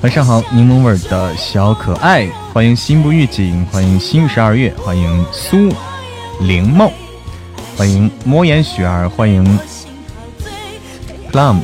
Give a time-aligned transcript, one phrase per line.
[0.00, 5.72] 晚上好，柠檬味的小可爱，欢迎心不预警，欢迎新十二月，欢迎苏
[6.40, 6.90] 灵梦，
[7.76, 9.44] 欢迎魔眼雪儿，欢迎
[11.30, 11.58] plum，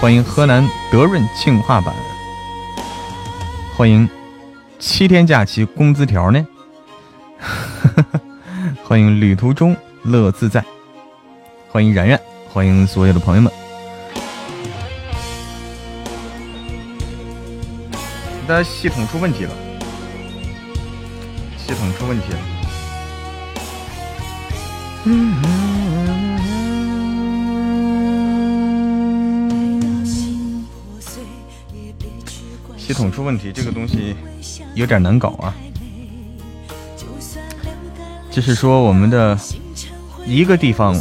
[0.00, 1.92] 欢迎河南德润净化版，
[3.76, 4.08] 欢迎
[4.78, 6.46] 七天假期工资条呢，
[8.84, 10.64] 欢迎旅途中乐自在，
[11.68, 13.52] 欢迎然然，欢迎所有的朋友们。
[18.46, 19.50] 的系统出问题了，
[21.56, 22.38] 系统出问题了。
[25.06, 25.34] 嗯
[32.88, 34.16] 系统出问题，这个东西
[34.74, 35.54] 有点难搞啊。
[38.30, 39.38] 就是说，我们的
[40.24, 40.98] 一个地方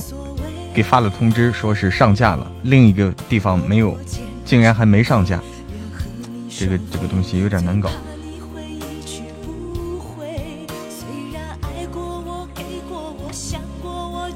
[0.74, 3.98] 给发了通知，说是上架了，另一个地方没有，
[4.44, 5.40] 竟然还没上架。
[6.50, 7.90] 这个这个东西有点难搞。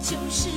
[0.02, 0.50] 就是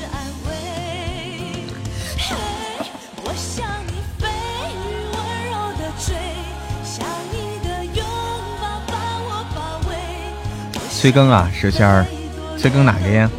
[11.05, 12.07] 催更啊，蛇仙儿，
[12.57, 13.31] 催更哪个呀？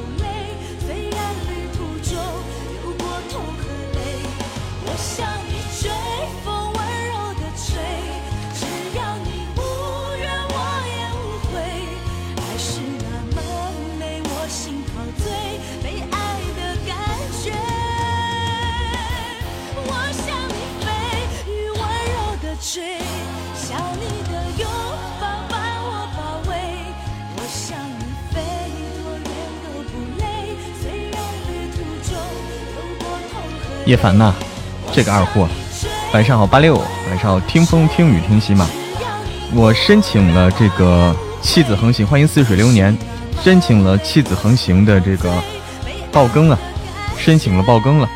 [33.96, 34.36] 叶凡呐，
[34.92, 35.48] 这个二货，
[36.14, 36.76] 晚上好八六，
[37.08, 38.68] 晚上好听风听雨听喜马。
[39.54, 42.94] 我申请了这个弃子横行，欢迎似水流年，
[43.42, 45.42] 申请了弃子横行的这个
[46.12, 46.60] 爆更了，
[47.16, 48.10] 申请了爆更了，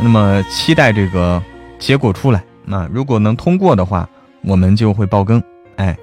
[0.00, 1.40] 那么期待这个
[1.78, 2.42] 结果出来。
[2.64, 4.08] 那如果能通过的话，
[4.42, 5.40] 我们就会爆更。
[5.76, 5.96] 哎，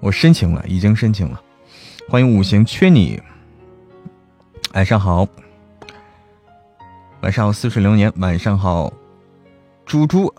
[0.00, 1.38] 我申请了，已经申请了。
[2.08, 3.20] 欢迎五行缺你，
[4.72, 5.28] 晚上好。
[7.22, 8.10] 晚上好，似水流年。
[8.16, 8.90] 晚上好，
[9.84, 10.34] 猪猪。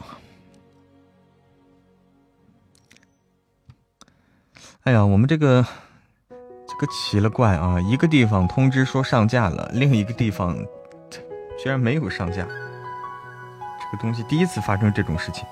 [4.82, 5.64] 哎呀，我们这个
[6.68, 7.80] 这个奇了怪啊！
[7.82, 10.58] 一个地方通知说上架了，另一个地方
[11.60, 12.38] 居然没有上架。
[12.44, 15.46] 这个东西第一次发生这种事情，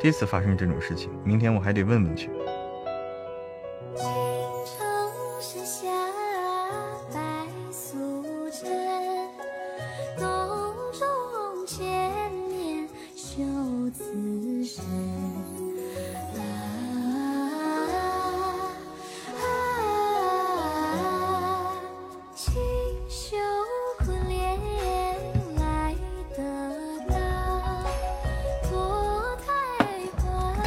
[0.00, 1.10] 第一次发生这种事情。
[1.22, 2.30] 明天我还得问问去。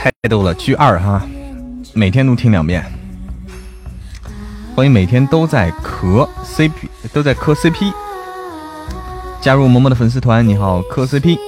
[0.05, 1.19] 太逗了，居二哈，
[1.95, 2.85] 每天都听两遍。
[4.75, 6.69] 欢迎每天都在磕 CP，
[7.11, 7.91] 都在磕 CP。
[9.41, 11.39] 加入萌萌的粉丝团，你好，磕 CP。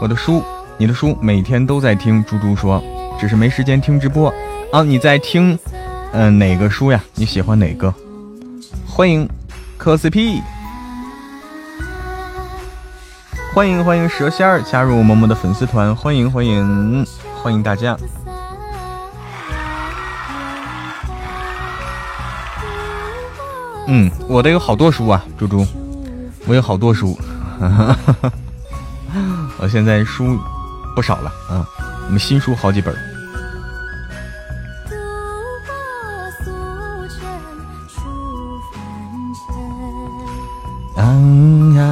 [0.00, 0.42] 我的书，
[0.78, 2.24] 你的书，每天都在听。
[2.24, 2.82] 猪猪说，
[3.20, 4.32] 只是没时间听直播
[4.72, 4.82] 啊。
[4.82, 5.58] 你在听，
[6.12, 6.98] 嗯，哪个书呀？
[7.14, 7.92] 你喜欢哪个？
[8.88, 9.28] 欢迎
[9.76, 10.40] 磕 CP，
[13.54, 17.06] 欢迎欢迎蛇仙儿加入萌萌的粉丝团，欢迎欢迎。
[17.42, 17.96] 欢迎大家。
[23.88, 25.66] 嗯，我的有好多书啊，猪猪，
[26.46, 27.18] 我有好多书，
[27.58, 28.32] 哈哈哈哈
[29.58, 30.38] 我现在书
[30.94, 31.66] 不少了啊，
[32.06, 32.94] 我们新书好几本。
[40.96, 41.02] 啊
[41.78, 41.82] 啊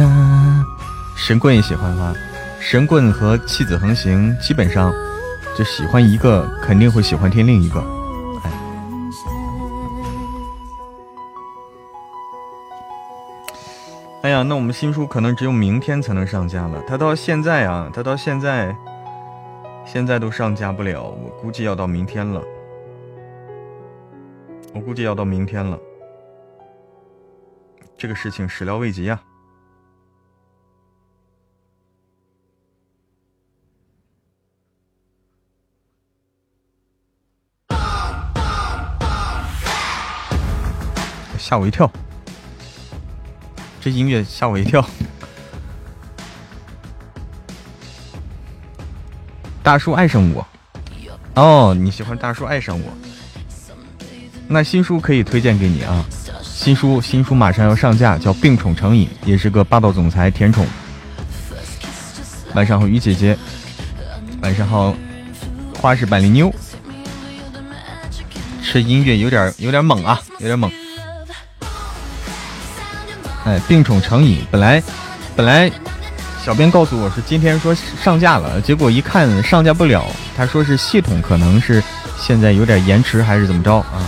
[0.00, 0.64] 啊
[1.16, 2.14] 神棍也喜欢吗？
[2.68, 4.92] 神棍和弃子横行，基本上
[5.56, 7.78] 就喜欢一个，肯定会喜欢听另一个。
[8.42, 8.50] 哎。
[14.22, 18.76] 哎呀，那我们新书可能只有明天才能上架了，他到现在啊，他到现在
[19.84, 22.42] 现在都上架不了，我估计要到明天了。
[24.74, 25.78] 我估计要到明天了。
[27.96, 29.22] 这个事情始料未及啊。
[41.46, 41.88] 吓我一跳。
[43.80, 44.84] 这音乐吓我一跳，
[49.62, 50.44] 大叔爱上我，
[51.34, 52.92] 哦，你喜欢大叔爱上我，
[54.48, 56.04] 那新书可以推荐给你啊，
[56.42, 60.66] 新书新书马上要上架，叫《病宠成瘾》，也是个霸道总裁甜宠。
[62.54, 63.38] 晚上好，鱼姐姐，
[64.42, 64.92] 晚上好，
[65.80, 66.52] 花式百灵妞，
[68.64, 70.68] 这音乐有点有点猛啊，有点猛。
[73.46, 74.82] 哎，病宠成瘾，本来
[75.36, 75.70] 本来
[76.44, 80.04] 小编告诉我是今天说上架了，结果一看上架不了，
[80.36, 81.80] 他说是系统可能是
[82.18, 84.02] 现在有点延迟还是怎么着啊？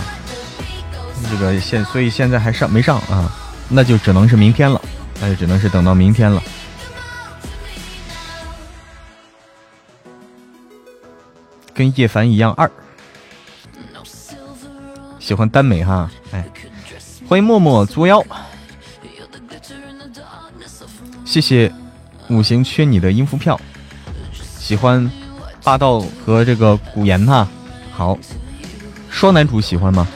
[1.31, 3.31] 这个现所以现在还上没上啊？
[3.69, 4.81] 那就只能是明天了，
[5.21, 6.43] 那就只能是等到明天了。
[11.73, 12.69] 跟叶凡一样二，
[15.17, 16.43] 喜欢耽美哈，哎，
[17.25, 18.21] 欢迎默默作妖。
[21.29, 21.71] 谢谢
[22.27, 23.61] 五行缺你的音符票，
[24.57, 25.07] 喜欢
[25.63, 27.47] 霸道和这个古言哈，
[27.91, 28.17] 好，
[29.11, 30.07] 双男主喜欢吗？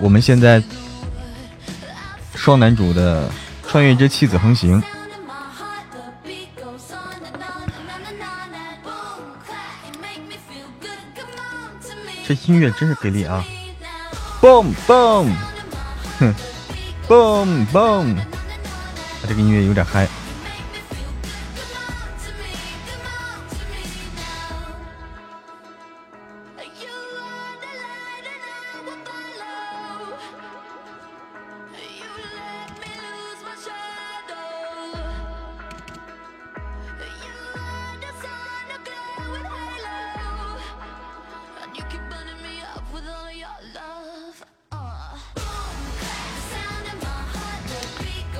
[0.00, 0.60] 我们现在
[2.34, 3.28] 双男主的
[3.68, 4.82] 《穿越之妻子横行》，
[12.26, 13.44] 这音乐真是给力啊
[14.40, 15.32] ！boom boom，
[16.18, 16.34] 哼
[17.06, 18.16] ，boom boom，
[19.28, 20.08] 这个音乐有点嗨。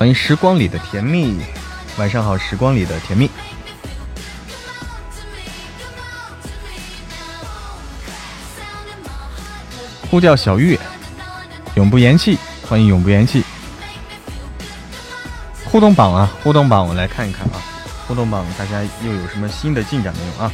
[0.02, 1.38] 欢迎时光里的甜蜜，
[1.97, 3.30] 晚上好，时光里的甜蜜。
[10.11, 10.76] 呼叫小玉，
[11.76, 12.37] 永不言弃，
[12.68, 13.44] 欢迎永不言弃。
[15.66, 17.62] 互动榜啊，互动榜，我来看一看啊，
[18.09, 20.52] 互动榜大家又有什么新的进展没有啊？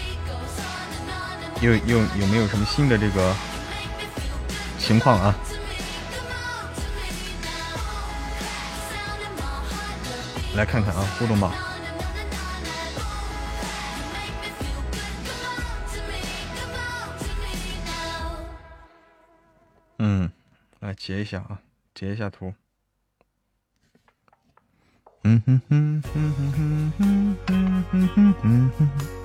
[1.63, 3.35] 又又有没有什么新的这个
[4.79, 5.35] 情况啊？
[10.59, 11.55] 来看看啊，互动吧。
[19.99, 20.29] 嗯，
[20.81, 21.61] 来截一下啊，
[21.95, 22.53] 截一下图。
[25.23, 29.18] 嗯哼哼哼哼哼哼哼哼哼哼。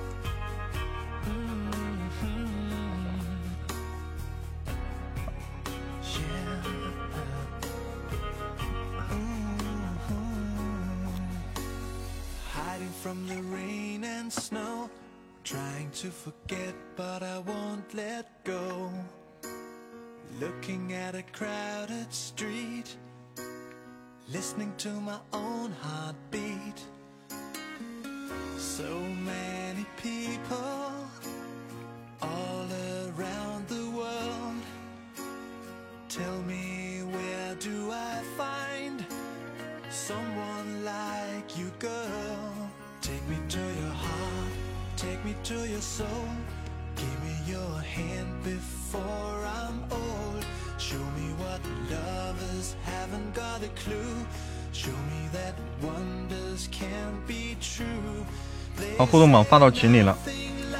[59.34, 60.16] 榜发到群里了，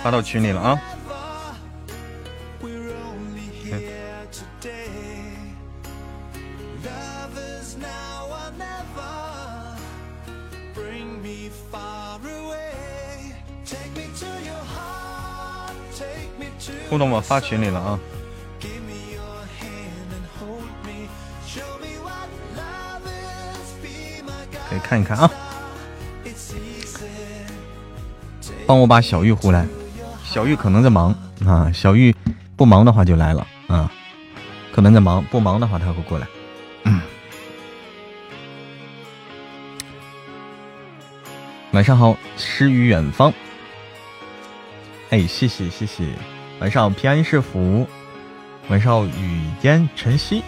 [0.00, 0.80] 发到群里了啊。
[16.88, 17.98] 互动我发群里了啊，
[24.70, 25.43] 可以看一看啊。
[28.66, 29.66] 帮我把小玉呼来，
[30.24, 31.14] 小玉可能在忙
[31.46, 31.70] 啊。
[31.72, 32.14] 小玉
[32.56, 33.90] 不忙的话就来了啊，
[34.72, 36.26] 可能在忙，不忙的话他会过来。
[41.72, 43.32] 晚上好，诗与远方。
[45.10, 46.04] 哎，谢谢谢谢。
[46.60, 47.84] 晚上好，平安是福。
[48.68, 50.40] 晚上好，雨烟晨曦。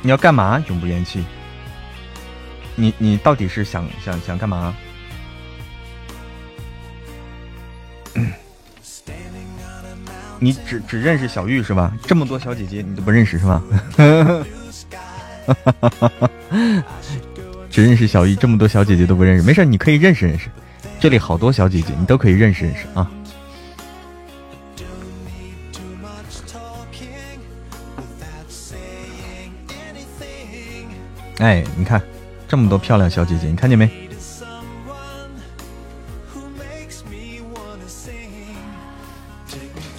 [0.00, 0.62] 你要干嘛？
[0.68, 1.24] 永不言弃。
[2.76, 4.74] 你你到底是想想想干嘛？
[10.40, 11.92] 你只只认识小玉是吧？
[12.02, 13.62] 这么多小姐姐你都不认识是吧？
[17.70, 20.48] 只认识小玉，这么多小姐姐都不认识，没事，你可以认识认识。
[21.00, 23.10] 这里好多小姐姐，你都可以认识认识啊。
[31.38, 32.00] 哎，你看
[32.54, 33.90] 这么多漂亮小姐姐，你看见没？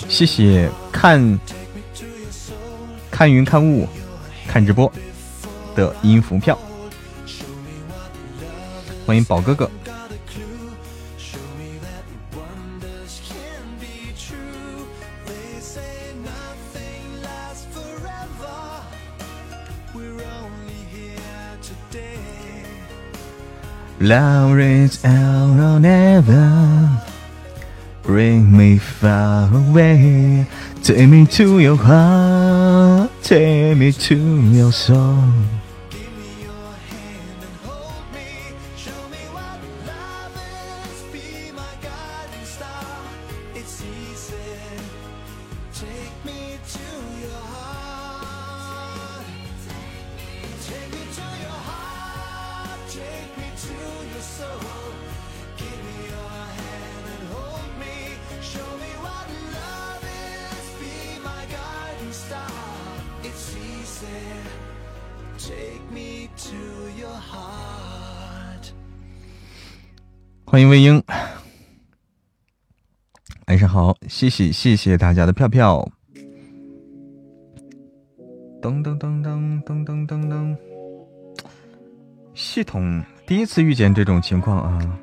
[0.07, 1.37] 谢谢看
[3.11, 3.85] 看云看雾
[4.47, 4.89] 看直播
[5.75, 6.57] 的音符票，
[9.05, 9.69] 欢迎宝哥哥。
[24.05, 27.01] Love is out never
[28.03, 30.45] bring me far away.
[30.83, 34.15] Take me to your heart, take me to
[34.51, 35.23] your soul.
[70.55, 71.03] 欢迎魏英，
[73.47, 75.85] 晚上好，谢谢谢谢大家的票票。
[78.61, 80.57] 噔噔噔噔噔噔噔噔，
[82.33, 84.99] 系统第一次遇见这种情况啊，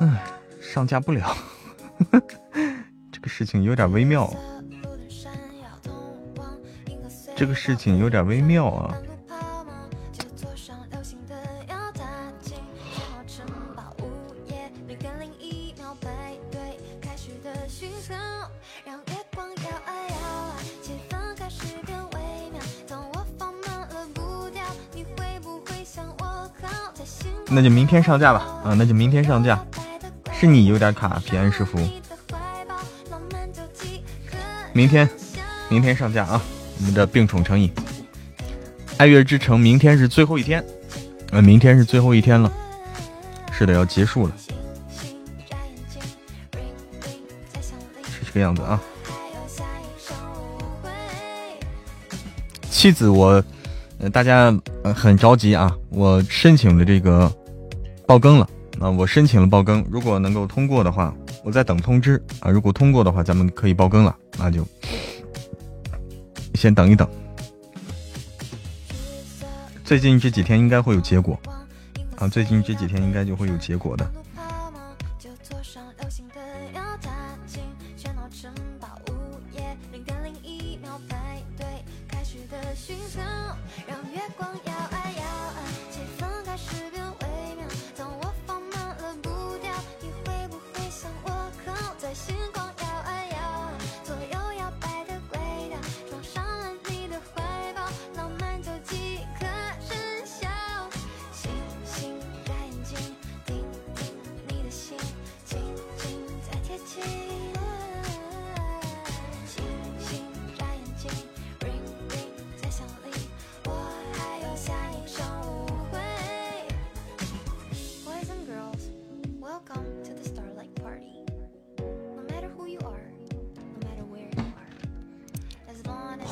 [0.00, 0.18] 嗯，
[0.60, 1.32] 上架不了，
[3.12, 4.28] 这个事情有点微妙，
[7.36, 8.92] 这个事情有点微妙啊。
[27.54, 29.64] 那就明天上架吧，啊，那就明天上架。
[30.32, 31.78] 是你有点卡，平安是福。
[34.72, 35.08] 明天，
[35.68, 36.42] 明天上架啊！
[36.78, 37.70] 我们的病宠成瘾，
[38.96, 40.64] 爱乐之城，明天是最后一天，
[41.30, 42.52] 呃，明天是最后一天了，
[43.52, 44.32] 是的，要结束了，
[48.02, 48.80] 是这个样子啊。
[52.68, 53.40] 妻子，我，
[53.98, 54.52] 呃，大家
[54.92, 57.32] 很着急啊，我申请的这个。
[58.06, 58.90] 爆更了那！
[58.90, 62.50] 我申请了爆更，如果能够通过的话，我在等通知啊。
[62.50, 64.66] 如果通过的话，咱们可以爆更了，那就
[66.54, 67.08] 先等一等。
[69.84, 71.38] 最近这几天应该会有结果
[72.16, 72.28] 啊！
[72.28, 74.10] 最近这几天应该就会有结果的。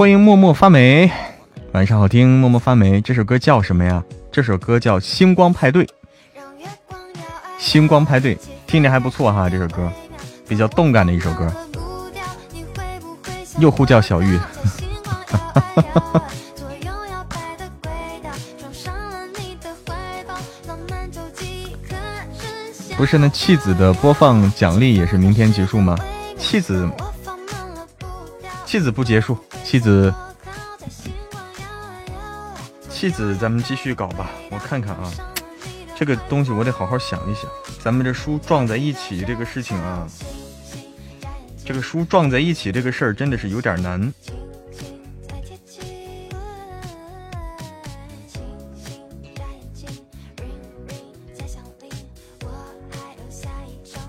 [0.02, 1.08] 欢迎默默发霉，
[1.70, 2.40] 晚上好听。
[2.40, 4.02] 默默发霉，这首歌叫什么呀？
[4.32, 5.86] 这首歌叫《星光派对》。
[7.56, 9.88] 星光派对听着还不错哈，这首歌
[10.48, 11.48] 比较动感的一首歌。
[13.60, 14.36] 又呼叫小玉，
[22.98, 25.96] 不是那弃子的播放奖励也是明天结束吗？
[26.36, 26.90] 弃子。
[28.64, 29.36] 妻子不结束，
[29.72, 30.12] 妻子，
[32.90, 34.28] 妻子，咱们继续搞吧。
[34.50, 35.10] 我看看啊，
[35.96, 37.44] 这个东西我得好好想一想。
[37.82, 40.06] 咱们这书撞在一起这个事情啊，
[41.64, 44.12] 这个书撞在一起这个事儿真的是有点难。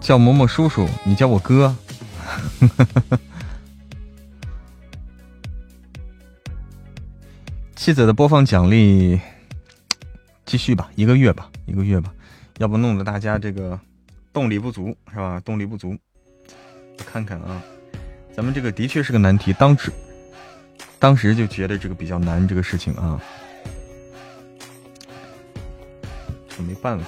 [0.02, 1.74] 叫某某叔叔，你叫我哥。
[7.84, 9.20] 妻子的播放奖励，
[10.46, 12.14] 继续吧，一个月吧，一个月吧，
[12.60, 13.78] 要不弄得大家这个
[14.32, 15.38] 动力不足是吧？
[15.42, 15.94] 动力不足，
[16.98, 17.62] 我看看啊，
[18.34, 19.92] 咱们这个的确是个难题，当时
[20.98, 23.22] 当时就觉得这个比较难，这个事情啊，
[26.48, 27.06] 这没办法。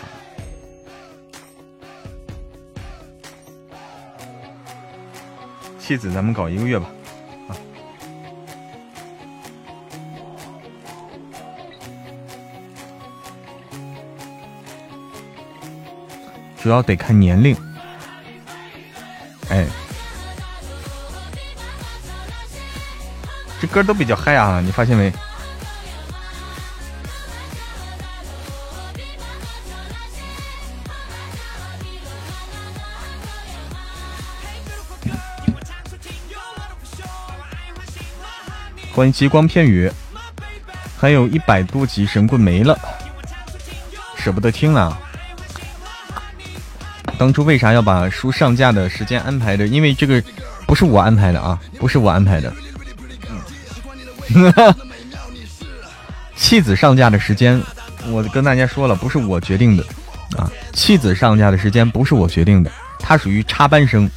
[5.80, 6.92] 妻子，咱们搞一个月吧，
[16.66, 17.56] 主要得看年龄，
[19.50, 19.68] 哎，
[23.62, 25.14] 这歌都比较嗨啊，你发现没？
[38.92, 39.92] 欢迎极光片羽，
[40.98, 42.76] 还有一百多级神棍没了，
[44.18, 45.05] 舍不得听了。
[47.18, 49.66] 当初为啥要把书上架的时间安排的？
[49.68, 50.22] 因为这个
[50.68, 52.54] 不是我安排的啊，不是我安排的。
[56.36, 57.62] 弃子上架的时间，
[58.08, 59.84] 我跟大家说了，不是我决定的
[60.38, 60.52] 啊。
[60.74, 64.10] 弃子上架的时间不是我决定的，它属于插班生，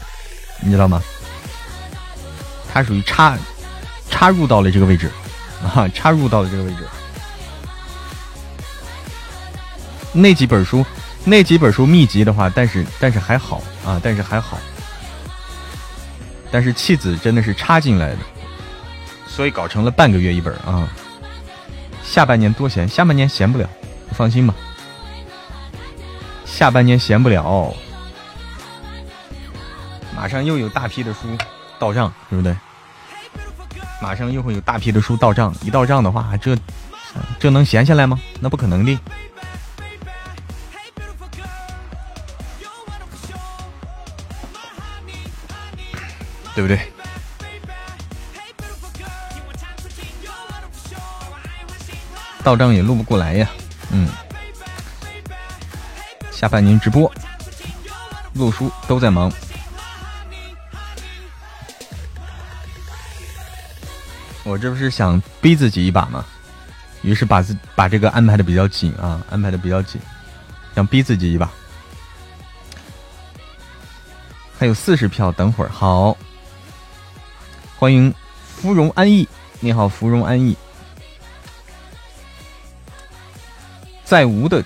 [0.60, 1.02] 你知道吗？
[2.72, 3.36] 它属于插。
[4.10, 5.10] 插入到了这个位置，
[5.62, 6.78] 啊，插入到了这个位置。
[10.12, 10.84] 那几本书，
[11.28, 14.58] 那几本书秘籍的话，但是但是还好啊，但是还好。
[16.50, 18.18] 但是弃子真的是插进来的，
[19.26, 20.88] 所以搞成了半个月一本啊。
[22.02, 23.68] 下半年多闲，下半年闲不了，
[24.12, 24.54] 放心吧。
[26.46, 27.74] 下半年闲不了，
[30.16, 31.36] 马上又有大批的书
[31.78, 32.56] 到账，对不对？
[34.00, 36.56] 马上又会有大批的书到账，一到账的话，这
[37.38, 38.18] 这能闲下来吗？
[38.40, 38.98] 那不可能的，
[46.58, 46.80] 对不对？
[52.42, 53.48] 到账也录不过来呀，
[53.92, 54.08] 嗯。
[56.32, 57.08] 下半年直播
[58.32, 59.30] 录书都在忙。
[64.42, 66.24] 我这不是想逼自己一把吗？
[67.02, 70.00] 于是把自把这个安排的比较紧啊，安排的比较紧，
[70.74, 71.48] 想逼自己一把。
[74.58, 76.16] 还有四十票，等会儿好。
[77.78, 78.12] 欢迎
[78.44, 79.28] 芙蓉安逸，
[79.60, 80.56] 你好，芙蓉安逸。
[84.02, 84.64] 在无的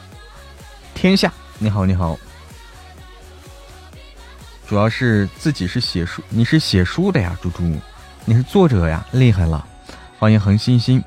[0.94, 2.18] 天下，你好，你好。
[4.66, 7.79] 主要是自己是写书，你是写书的呀，猪猪，
[8.25, 9.66] 你是作者呀，厉害了。
[10.18, 11.05] 欢迎恒星星，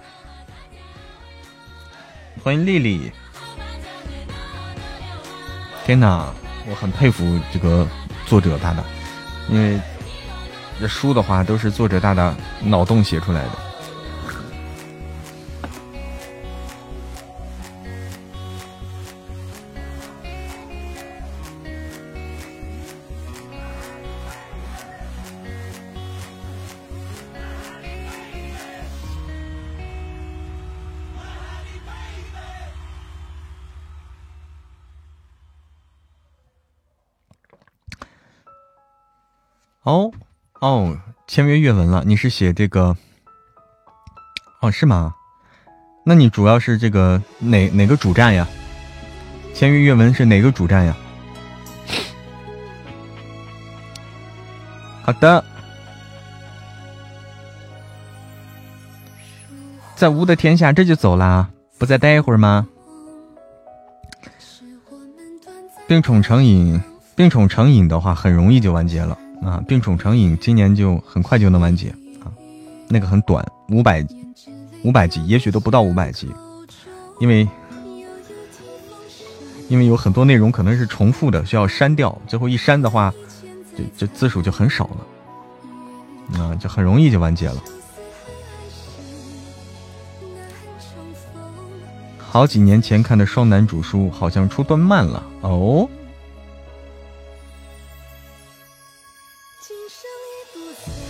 [2.43, 3.11] 欢迎丽丽。
[5.87, 6.31] 天哪，
[6.69, 7.87] 我很佩服这个
[8.27, 8.83] 作者大大，
[9.49, 9.81] 因为
[10.79, 13.64] 这书的话都是作者大大脑洞写出来的。
[40.65, 40.97] 哦，
[41.27, 42.97] 签约阅文了，你是写这个？
[44.61, 45.13] 哦，是吗？
[46.03, 48.47] 那你主要是这个哪哪个主站呀？
[49.53, 50.97] 签约阅文是哪个主站呀？
[55.03, 55.45] 好的，
[59.95, 61.47] 在无的天下这就走啦，
[61.77, 62.67] 不再待一会儿吗？
[65.85, 66.81] 病宠成瘾，
[67.15, 69.15] 病宠成瘾的话，很容易就完结了。
[69.45, 71.89] 啊，病宠成瘾，今年就很快就能完结
[72.23, 72.33] 啊。
[72.89, 74.03] 那个很短，五百
[74.83, 76.27] 五百集，也许都不到五百集，
[77.19, 77.47] 因为
[79.69, 82.19] 因为有很多内容可能是重复的，需要删掉。
[82.27, 83.13] 最后一删的话，
[83.77, 84.89] 这这字数就很少
[86.33, 86.41] 了。
[86.41, 87.63] 啊，就很容易就完结了。
[92.17, 95.87] 好几年前看的双男主书，好像出动漫了哦。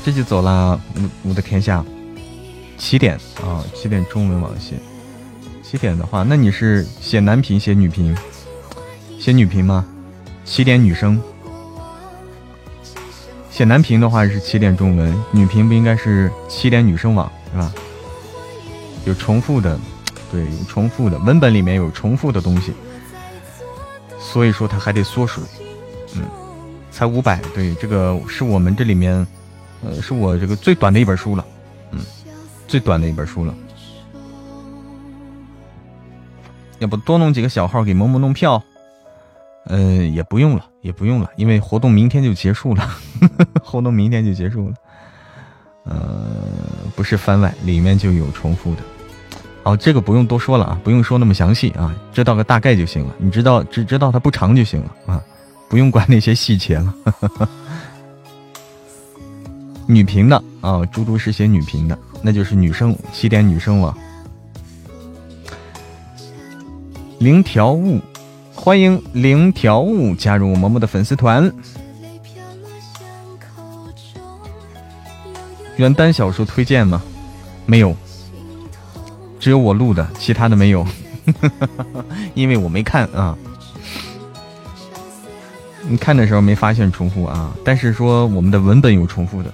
[0.06, 1.84] 这就走了，我我的天下，
[2.78, 4.76] 起点啊，起点中文网写，
[5.64, 8.16] 起点的话，那你是写男频写女频，
[9.20, 9.84] 写女频吗？
[10.46, 11.20] 起点女生，
[13.50, 17.74] 写男频的话是起点中文，女频不应该是起点女生网是吧？
[19.06, 19.80] 有重复的，
[20.32, 22.74] 对，有重复的文本里面有重复的东西，
[24.20, 25.44] 所以说它还得缩水，
[26.14, 26.22] 嗯，
[26.92, 29.26] 才五百，对，这个是我们这里面。
[29.86, 31.46] 呃，是我这个最短的一本书了，
[31.92, 32.00] 嗯，
[32.68, 33.54] 最短的一本书了。
[36.80, 38.62] 要不多弄几个小号给萌萌弄票？
[39.68, 42.90] 嗯，也不用了，也不用了，因为活动明天就结束了，
[43.64, 44.76] 活动明天就结束了。
[45.86, 46.42] 呃，
[46.96, 48.82] 不是番外，里面就有重复的。
[49.64, 53.16] 好，这个不用多说了啊，不用说那么详细啊，知道个大概就行了。
[53.18, 55.22] 你知道，只知道它不长就行了啊，
[55.70, 56.94] 不用管那些细节了。
[59.88, 63.96] 女频的啊，猪猪是写女频的，那就是女生起点女生网。
[67.20, 68.02] 零条悟，
[68.54, 71.52] 欢迎零条悟加入嬷嬷的粉丝团。
[75.78, 77.02] 原单小说推荐吗？
[77.66, 77.96] 没有，
[79.40, 80.86] 只有我录的，其他的没有，
[82.34, 83.38] 因为我没看啊。
[85.88, 89.54] 你看的时候没发现重复啊，但是说我们的文本有重复的。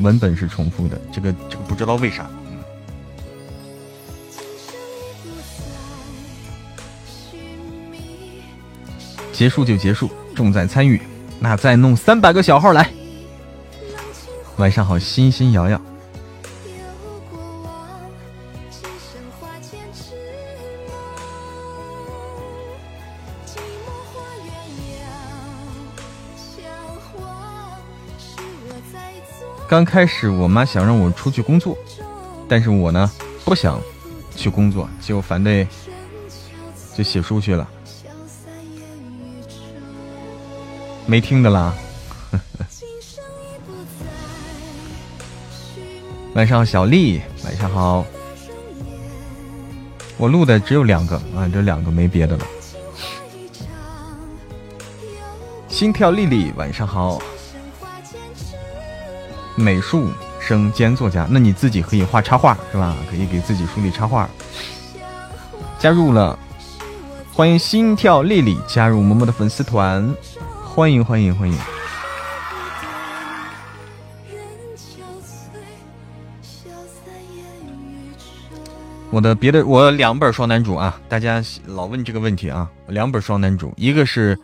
[0.00, 2.28] 文本是重复的，这个这个不知道为啥。
[9.32, 11.00] 结束就结束，重在参与。
[11.38, 12.90] 那再弄三百个小号来。
[14.56, 15.80] 晚上好，欣欣瑶瑶。
[29.68, 31.76] 刚开始我妈想让我出去工作，
[32.48, 33.10] 但是我呢
[33.44, 33.78] 不想
[34.34, 35.68] 去工作，就反对，
[36.96, 37.68] 就写书去了。
[41.04, 41.74] 没听的啦。
[46.32, 48.06] 晚上好，小丽，晚上好。
[50.16, 52.46] 我录的只有两个啊，这两个没别的了。
[55.68, 57.20] 心跳丽丽，晚上好。
[59.58, 62.96] 美术生兼作家，那你自己可以画插画是吧？
[63.10, 64.28] 可以给自己书里插画。
[65.80, 66.38] 加入了，
[67.32, 70.14] 欢迎心跳丽丽加入嬷嬷的粉丝团，
[70.64, 71.58] 欢迎欢迎欢迎。
[79.10, 84.36] 我的别的我两本双男主啊，大家老问这个问题啊，两本双男主，一个是《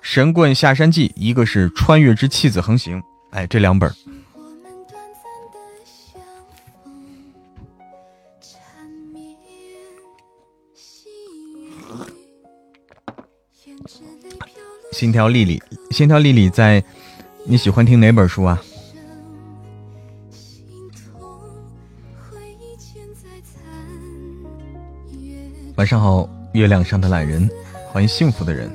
[0.00, 2.98] 神棍下山记》，一个是《穿越之弃子横行》。
[3.30, 3.92] 哎，这两本。
[14.92, 16.84] 心跳丽丽，心跳丽丽在，
[17.44, 18.62] 你喜欢听哪本书啊？
[25.76, 27.50] 晚上好，月亮上的懒人，
[27.90, 28.70] 欢迎幸福的人。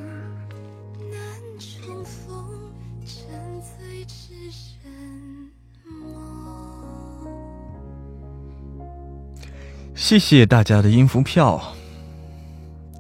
[9.94, 11.62] 谢谢大家的音符票，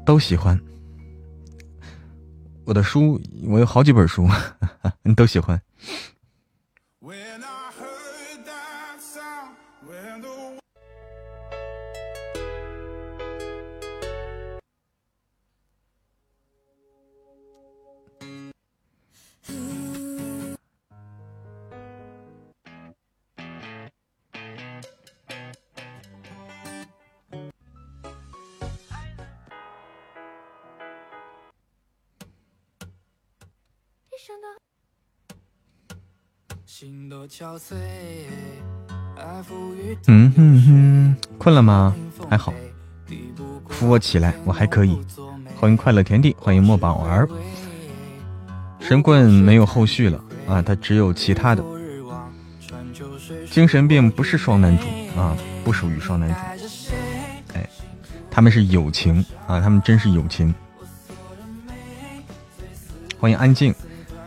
[0.05, 0.66] 都喜欢。
[2.67, 4.27] 我的书，我有好几本书，
[5.03, 5.59] 你都喜欢。
[40.07, 41.95] 嗯哼哼，困了吗？
[42.29, 42.53] 还好，
[43.67, 44.99] 扶我起来，我还可以。
[45.59, 47.27] 欢迎快乐田地，欢迎莫宝儿。
[48.79, 51.63] 神棍没有后续了啊，他只有其他的。
[53.49, 54.85] 精神病不是双男主
[55.19, 56.35] 啊，不属于双男主。
[57.55, 57.67] 哎，
[58.29, 60.53] 他们是友情啊，他们真是友情。
[63.19, 63.73] 欢迎安静，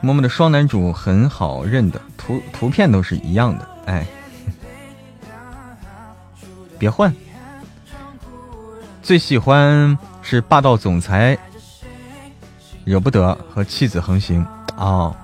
[0.00, 2.02] 默默的双男主很好认的。
[2.20, 4.06] 图图片都是一样的，哎，
[6.78, 7.10] 别换。
[9.02, 11.36] 最喜欢是霸道总裁，
[12.84, 15.16] 惹不得和弃子横行哦。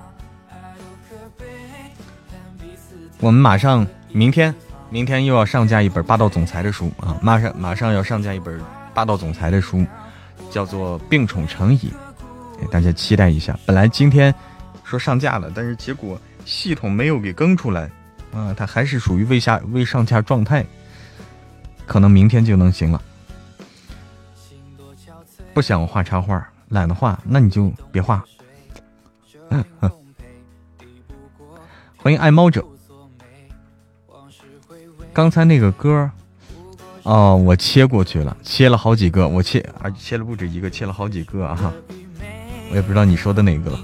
[3.19, 4.53] 我们马上明天，
[4.89, 7.15] 明天又要上架一本霸道总裁的书啊！
[7.21, 8.59] 马上马上要上架一本
[8.93, 9.85] 霸道总裁的书，
[10.51, 11.91] 叫做《病宠成瘾》，
[12.69, 13.57] 大家期待一下。
[13.65, 14.33] 本来今天
[14.83, 17.91] 说上架了，但是结果系统没有给更出来
[18.33, 20.65] 啊，它还是属于未下未上架状态，
[21.85, 23.01] 可能明天就能行了。
[25.53, 28.23] 不想画插画，懒得画，那你就别画。
[31.97, 32.65] 欢迎爱猫者。
[35.11, 36.09] 刚才那个歌，
[37.03, 41.73] 哦，我切过去了，切了好几个，我切啊，切了不止一个，切了好几个啊，
[42.69, 43.77] 我也不知道你说的哪个。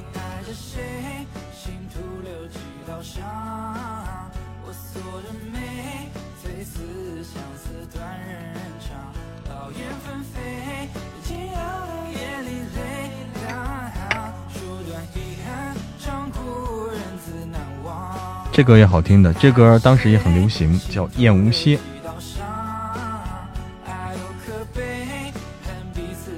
[18.53, 21.75] 这歌也好听的，这歌当时也很流行，叫《燕无歇》。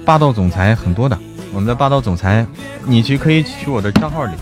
[0.02, 1.18] 霸道总裁很多的，
[1.52, 2.46] 我们的霸道总裁，
[2.86, 4.32] 你去可以去我的账号里。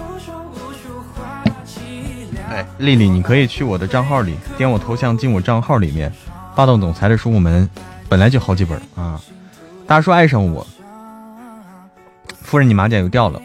[2.49, 6.13] 哎，丽丽，你可以去我的账号里，点我头像进我账号里面。
[6.55, 7.69] 霸道总裁的书我们
[8.09, 9.21] 本来就好几本啊。
[9.85, 10.65] 大叔爱上我，
[12.41, 13.43] 夫人你马甲又掉了。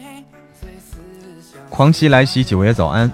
[1.68, 3.10] 狂妻来袭，九爷早安。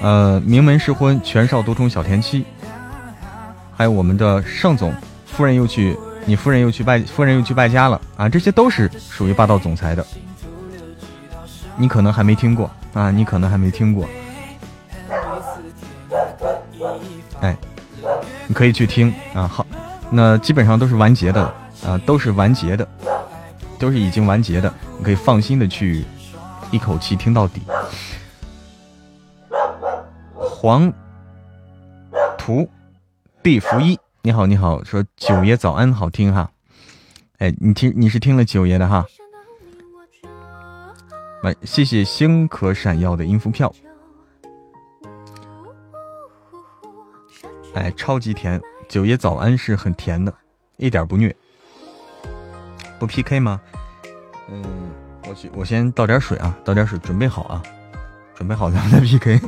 [0.00, 2.44] 呃，名门失婚，全少独宠小田妻，
[3.76, 4.94] 还有我们的盛总
[5.26, 8.28] 夫人又去，你夫人又去拜，夫人又去败家了啊！
[8.28, 10.06] 这些都是属于霸道总裁的，
[11.76, 14.08] 你可能还没听过啊，你可能还没听过。
[17.40, 17.54] 哎，
[18.46, 19.46] 你可以去听啊。
[19.46, 19.66] 好，
[20.10, 21.42] 那基本上都是完结的
[21.86, 22.88] 啊，都是完结的，
[23.78, 26.04] 都是已经完结的，你可以放心的去
[26.70, 27.60] 一口气听到底。
[30.62, 30.92] 黄
[32.36, 32.68] 图
[33.40, 36.50] 毕福一，你好，你好，说九爷早安，好听哈。
[37.38, 39.06] 哎，你听，你是听了九爷的哈。
[41.42, 43.72] 来，谢谢星可闪耀的音符票。
[47.72, 50.34] 哎，超级甜，九爷早安是很甜的，
[50.76, 51.34] 一点不虐。
[52.98, 53.58] 不 PK 吗？
[54.50, 54.62] 嗯，
[55.26, 57.62] 我去，我先倒点水啊，倒点水，准备好啊，
[58.34, 59.40] 准备好咱们再 PK。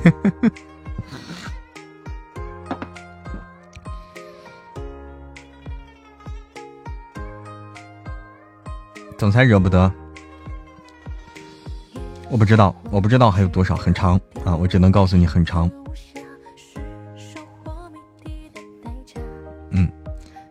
[9.22, 9.88] 总裁惹不得，
[12.28, 14.56] 我不知道，我不知道还有多少，很长啊！
[14.56, 15.70] 我只能告诉你很长。
[19.70, 19.88] 嗯，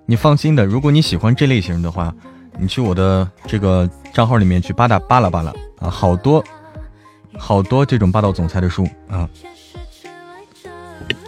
[0.06, 2.16] 你放心的，如果你喜欢这类型的话，
[2.58, 6.42] 你去我的这个账号里面去扒拉扒拉扒拉啊，好多
[7.38, 9.28] 好多这种霸道总裁的书啊，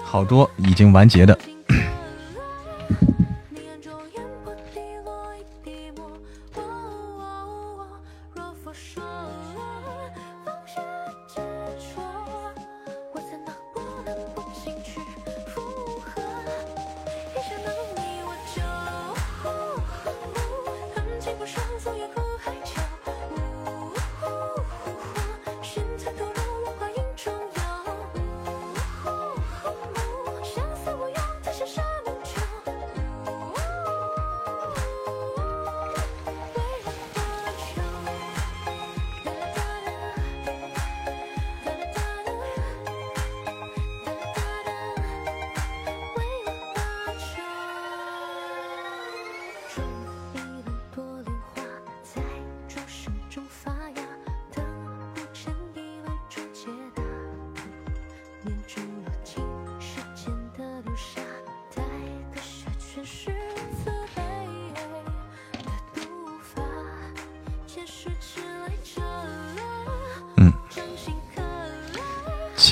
[0.01, 1.37] 好多已经完结的。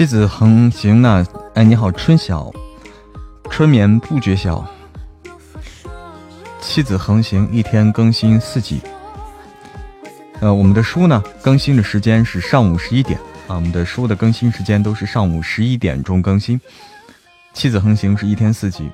[0.01, 1.23] 妻子横行呢？
[1.53, 2.51] 哎，你好，春晓，
[3.51, 4.67] 春眠不觉晓。
[6.59, 8.81] 妻子横行，一天更新四集。
[10.39, 13.53] 呃，我们的书呢，更新的时间是上午十一点啊。
[13.53, 16.59] 我们的书的更新时间都是上午十一点钟更新。
[17.53, 18.89] 妻子横行是一天四集。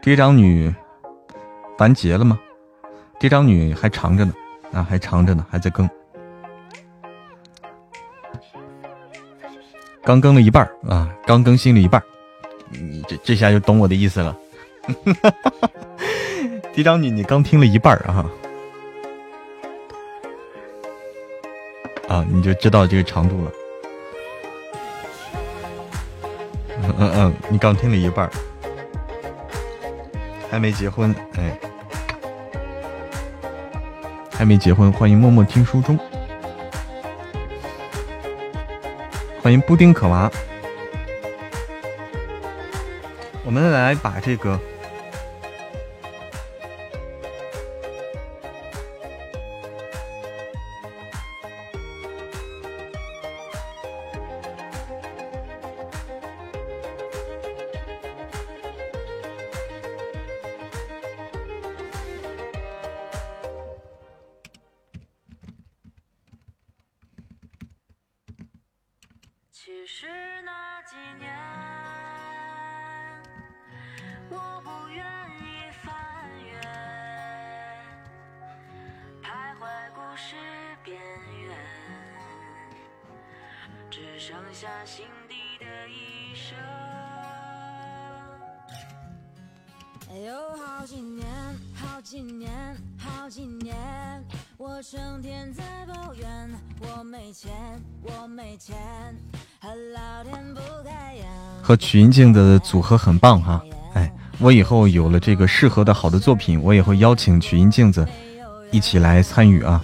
[0.00, 0.72] 嫡长女
[1.78, 2.38] 完结了吗？
[3.18, 4.32] 嫡长女还长着呢，
[4.72, 5.90] 啊，还长着呢，还在更。
[10.10, 12.02] 刚更了一半啊，刚更新了一半
[12.70, 14.36] 你这这下就懂我的意思了。
[16.74, 18.26] 嫡长女，你刚听了一半啊，
[22.08, 23.52] 啊，你就知道这个长度了。
[26.82, 28.28] 嗯嗯嗯，你刚听了一半
[30.50, 31.56] 还没结婚，哎，
[34.32, 35.96] 还没结婚，欢迎默默听书中。
[39.58, 40.30] 布丁可娃，
[43.42, 44.60] 我们来把这个。
[101.80, 103.60] 曲音镜的组合很棒哈，
[103.94, 108.06] 哎，我以后有了这个适合的好的作品，我也会邀请曲音镜子
[108.70, 109.82] 一起来参与啊。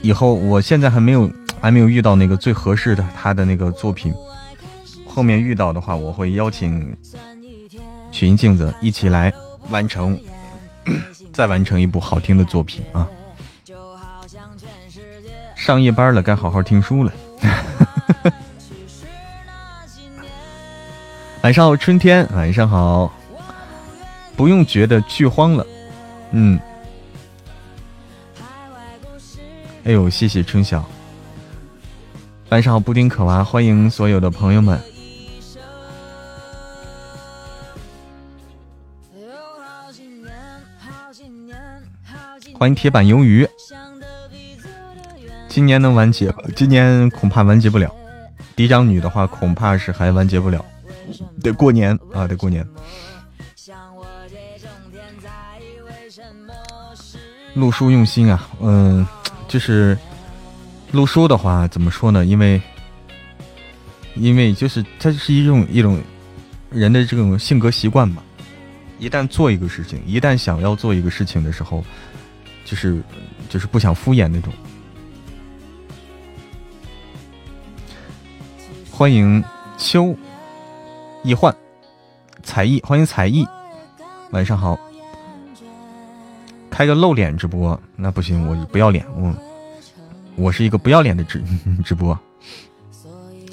[0.00, 4.14] 以后我现在还没有还没有遇到那个最合适的他的那个作品，
[5.06, 6.96] 后面遇到的话，我会邀请
[8.10, 9.30] 曲音镜子一起来
[9.68, 10.18] 完成，
[11.32, 13.06] 再完成一部好听的作品啊。
[15.56, 17.12] 上夜班了，该好好听书了。
[21.46, 23.08] 晚上好，春天，晚上好，
[24.34, 25.64] 不用觉得剧荒了，
[26.32, 26.58] 嗯，
[29.84, 30.84] 哎呦，谢谢春晓，
[32.48, 34.76] 晚上好，布丁可娃，欢迎所有的朋友们，
[42.58, 43.48] 欢迎铁板鱿鱼，
[45.48, 46.34] 今年能完结？
[46.56, 47.94] 今年恐怕完结不了，
[48.56, 50.64] 嫡长女的话，恐怕是还完结不了。
[51.42, 52.66] 得过年啊，得过年。
[57.54, 59.06] 录书用心啊，嗯，
[59.48, 59.96] 就是
[60.92, 62.24] 录书的话，怎么说呢？
[62.26, 62.60] 因为，
[64.14, 65.98] 因为就是它是一种一种
[66.70, 68.22] 人的这种性格习惯吧。
[68.98, 71.84] 一旦做一个事情，一旦想要做一个事情的时候，
[72.64, 73.02] 就是
[73.48, 74.52] 就是不想敷衍那种。
[78.90, 79.42] 欢迎
[79.78, 80.14] 秋。
[81.26, 81.52] 易幻，
[82.44, 83.44] 才艺，欢迎才艺，
[84.30, 84.78] 晚上好。
[86.70, 89.34] 开个露脸直播那不行，我不要脸，我
[90.36, 91.42] 我是一个不要脸的直
[91.84, 92.16] 直播。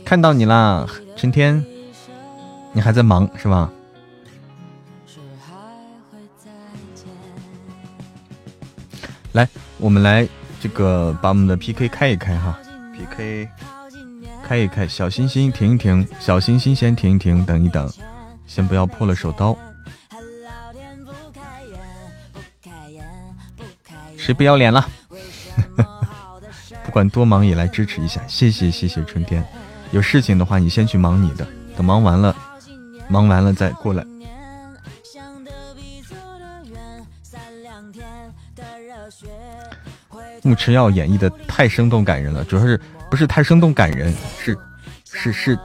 [0.05, 1.65] 看到你啦，春天，
[2.74, 3.71] 你还在忙是吧？
[9.32, 9.49] 来，
[9.80, 10.30] 我们来
[10.61, 12.59] 这个把我们的 PK 开一开哈
[12.95, 13.49] ，PK。
[14.43, 17.89] 开一开，小心心停一停，小心心先停一停，等一等，
[18.45, 19.57] 先不要破了手刀。
[24.17, 24.85] 谁不要脸了？
[26.83, 29.43] 不管多忙也来支持一下，谢谢谢谢春天。
[29.91, 32.35] 有事情的话，你先去忙你的，等忙完了，
[33.07, 34.05] 忙完了再过来。
[40.43, 42.79] 牧驰耀演绎的太生动感人了，主要是。
[43.14, 44.11] 不是太生动感人，
[44.43, 44.57] 是
[45.05, 45.59] 是是，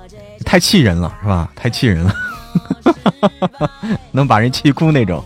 [0.44, 1.50] 太气人了，是吧？
[1.56, 2.14] 太气人了，
[4.12, 5.24] 能把人气哭那种。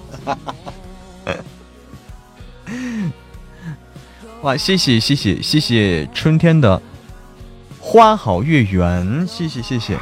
[4.43, 6.81] 哇，谢谢谢谢谢谢春天的
[7.81, 9.99] 花好月圆，谢谢谢谢。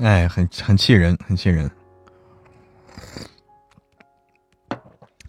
[0.00, 1.70] 哎，很很气人，很气人。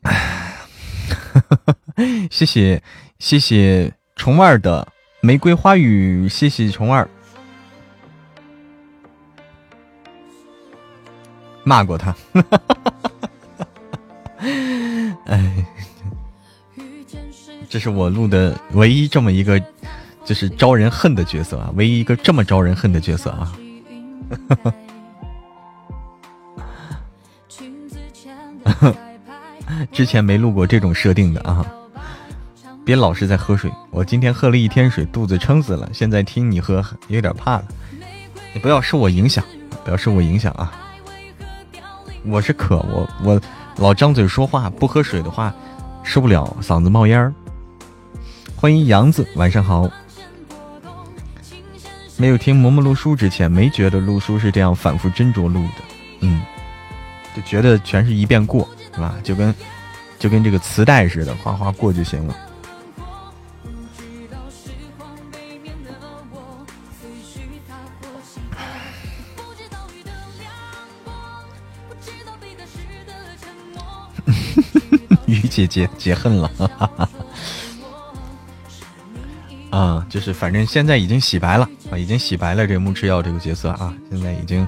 [0.04, 0.58] 哎，
[2.32, 2.82] 谢谢
[3.20, 4.88] 谢谢虫儿的
[5.22, 7.10] 玫瑰花语，谢谢虫儿。
[11.64, 12.16] 骂过他，
[15.26, 15.66] 哎，
[17.70, 19.62] 这是我录的唯一这么一个，
[20.26, 23.54] 就是招人恨的角色啊，唯一一个这么招人恨的角色啊。
[29.92, 31.66] 之前没录过这种设定的啊。
[32.84, 35.88] 别老是在喝水，我今天喝了一天水，肚子撑死了。
[35.94, 37.66] 现在听你喝，有点怕了。
[38.54, 39.44] 你不要受我影响，
[39.86, 40.72] 不要受我影响啊！
[42.26, 43.42] 我是渴，我我
[43.78, 45.54] 老张嘴说话，不喝水的话
[46.04, 47.34] 受不了，嗓子冒烟儿。
[48.56, 49.90] 欢迎杨子，晚上好。
[52.22, 55.82] 没有听嬷嬷录书之前，没觉得录书是这样反复斟酌录的，
[56.20, 56.40] 嗯，
[57.36, 59.16] 就觉得全是一遍过，是吧？
[59.24, 59.52] 就跟
[60.20, 62.36] 就跟这个磁带似的，哗哗过就行了。
[75.26, 76.52] 于姐姐解恨了，
[79.72, 84.68] 啊，就是反正现在已经洗白了啊，已经洗白了这个木赤耀这个角色啊，现在已经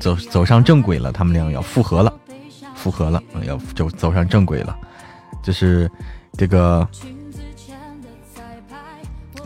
[0.00, 2.12] 走走上正轨了，他们俩要复合了，
[2.74, 4.76] 复合了啊，要走走上正轨了，
[5.42, 5.90] 就是
[6.36, 6.86] 这个，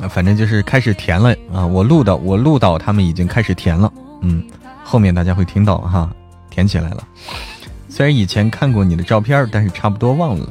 [0.08, 3.92] 反正就是开始甜了啊，我录到我录到他们已经开始甜了，
[4.22, 4.42] 嗯，
[4.82, 6.10] 后面大家会听到哈，
[6.48, 7.06] 甜起来了。
[7.88, 10.50] 虽然以前看过你的照片，但是差不多忘了。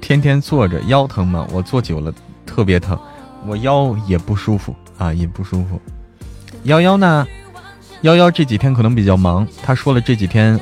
[0.00, 1.46] 天天坐着腰疼吗？
[1.52, 2.12] 我坐久了
[2.52, 2.98] 特别疼，
[3.46, 5.80] 我腰也不舒服啊，也不舒服。
[6.64, 7.26] 幺幺呢？
[8.02, 10.60] 幺幺这几天可能比较忙，他说了这几天，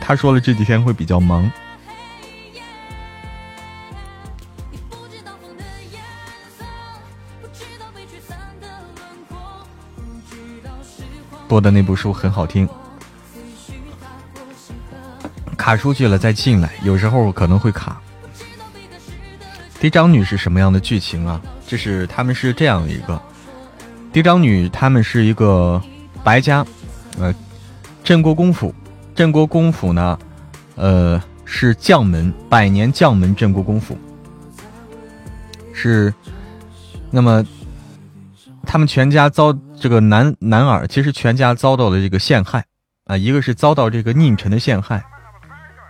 [0.00, 1.52] 他说了这几天会比较忙。
[11.46, 12.66] 播的那部书很好听。
[15.58, 18.01] 卡出去了再进来，有时候可能会卡。
[19.82, 21.42] 嫡长女是什么样的剧情啊？
[21.66, 23.20] 这是他们是这样一个
[24.12, 25.82] 嫡长女，他们是一个
[26.22, 26.64] 白家，
[27.18, 27.34] 呃，
[28.04, 28.72] 镇国公府。
[29.12, 30.16] 镇国公府呢，
[30.76, 33.98] 呃，是将门，百年将门镇国公府。
[35.72, 36.14] 是，
[37.10, 37.44] 那么
[38.64, 42.64] 他们全家遭这个男男儿，其实全家遭到了这个陷害
[43.06, 45.04] 啊，一个是遭到这个佞臣的陷害。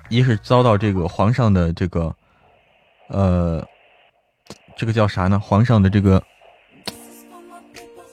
[0.08, 2.14] 一是遭到这个皇上的这个，
[3.08, 3.62] 呃，
[4.76, 5.38] 这个叫啥呢？
[5.38, 6.22] 皇上的这个，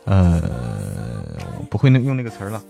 [0.06, 0.42] 呃，
[1.70, 2.62] 不会那用那个词儿了。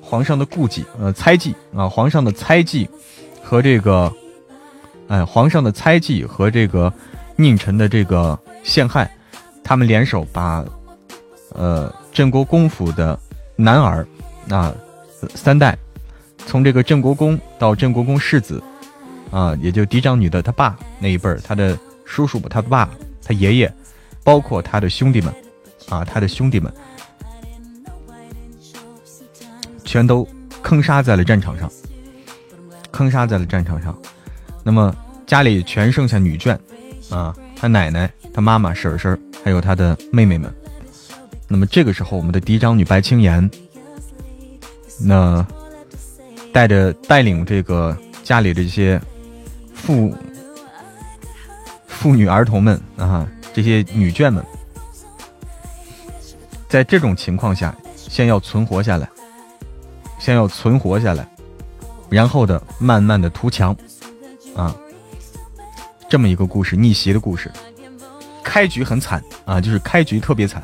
[0.00, 2.88] 皇上的顾忌，呃，猜忌啊，皇上的猜忌
[3.42, 4.12] 和这个，
[5.08, 6.92] 哎，皇上的猜忌和这个
[7.36, 9.10] 佞臣的这个陷害，
[9.64, 10.64] 他们联手把，
[11.54, 13.18] 呃，镇国公府的
[13.56, 14.06] 男儿
[14.50, 14.74] 啊。
[15.36, 15.78] 三代，
[16.36, 18.60] 从这个镇国公到镇国公世子，
[19.32, 22.88] 啊，也就嫡长女的他爸那一辈儿，他的叔叔、他爸、
[23.24, 23.72] 他爷爷，
[24.22, 25.34] 包括他的兄弟们，
[25.88, 26.72] 啊，他的兄弟们，
[29.84, 30.28] 全都
[30.62, 31.68] 坑杀在了战场上，
[32.90, 33.98] 坑杀在了战场上。
[34.62, 34.94] 那么
[35.26, 36.56] 家里全剩下女眷，
[37.10, 40.52] 啊，他奶奶、他妈妈、婶婶，还有他的妹妹们。
[41.48, 43.50] 那么这个时候，我们的嫡长女白青岩。
[45.04, 45.44] 那
[46.52, 49.00] 带着带领这个家里这些
[49.82, 50.14] 妇
[51.88, 54.44] 妇女儿童们啊，这些女眷们，
[56.68, 59.08] 在这种情况下，先要存活下来，
[60.20, 61.26] 先要存活下来，
[62.08, 63.76] 然后的慢慢的图强
[64.54, 64.72] 啊，
[66.08, 67.50] 这么一个故事，逆袭的故事，
[68.44, 70.62] 开局很惨啊，就是开局特别惨。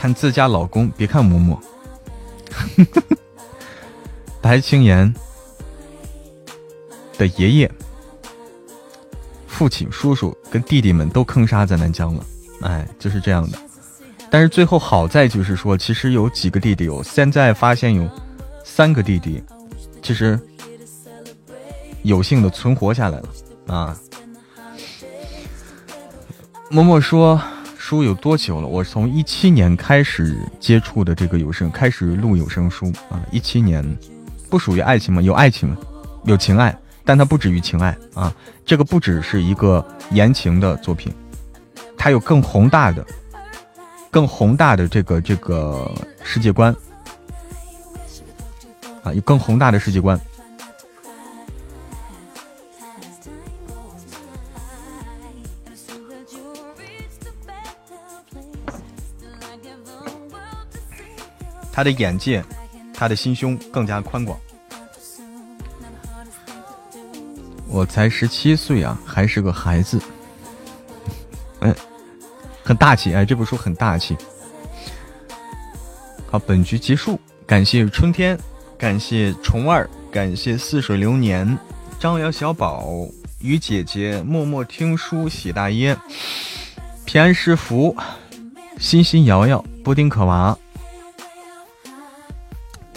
[0.00, 1.58] 看自家老公，别看嬷嬷。
[4.40, 5.14] 白青岩
[7.18, 7.70] 的爷爷、
[9.46, 12.24] 父亲、叔叔跟弟弟们都坑杀在南疆了，
[12.62, 13.58] 哎，就是这样的。
[14.30, 18.08] 但是最后好在就是说，其实有几个弟弟，有现在发现有
[18.64, 19.44] 三个弟弟，
[20.02, 20.40] 其实
[22.04, 23.28] 有幸的存活下来了
[23.66, 23.94] 啊。
[26.70, 27.38] 嬷嬷说。
[27.90, 28.68] 书有多久了？
[28.68, 33.20] 我从一七年开始接触的这个有声，开始录有声书啊。
[33.32, 33.84] 一七年，
[34.48, 35.20] 不属于爱情吗？
[35.20, 35.76] 有爱情，
[36.22, 36.72] 有情爱，
[37.04, 38.32] 但它不止于情爱啊。
[38.64, 41.12] 这个不只是一个言情的作品，
[41.98, 43.04] 它有更宏大的、
[44.08, 46.72] 更宏大的这个这个世界观
[49.02, 50.16] 啊，有更宏大的世界观。
[61.72, 62.44] 他的眼界，
[62.92, 64.38] 他的心胸更加宽广。
[67.66, 70.00] 我才十七岁啊，还是个孩子。
[71.60, 71.74] 嗯，
[72.64, 74.16] 很大气哎，这部书很大气。
[76.30, 78.38] 好，本局结束，感谢春天，
[78.76, 81.58] 感谢虫儿，感谢似水流年，
[81.98, 82.88] 张瑶小宝，
[83.40, 85.96] 雨姐姐，默默听书，喜大爷，
[87.04, 87.96] 平安是福，
[88.78, 90.56] 欣欣瑶瑶，布丁可娃，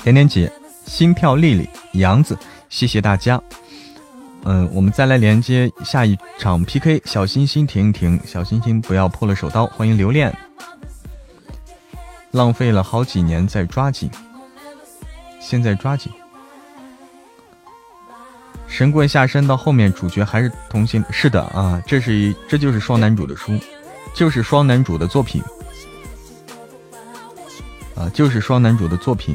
[0.04, 0.52] 点点姐，
[0.86, 2.38] 心跳丽丽，杨子，
[2.68, 3.42] 谢谢大家。
[4.44, 9.66] 嗯，我们再来连接下一场 PK，小心心停一停，小心心不要破了手刀。
[9.68, 10.36] 欢迎留恋，
[12.32, 14.12] 浪费了好几年在抓紧，
[15.40, 16.12] 现在抓紧。
[18.68, 23.58] 神棍下山到后面，主角还是同性，是的啊，这是一这就是双男主的书，
[24.14, 25.42] 就是双男主的作品，
[27.96, 29.34] 啊，就是双男主的作品。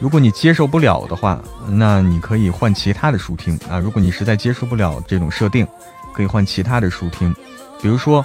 [0.00, 3.78] 如果你接受不了的话，那你可以换其他的书听啊。
[3.78, 5.66] 如果你实在接受不了这种设定，
[6.12, 7.34] 可以换其他的书听，
[7.80, 8.24] 比如说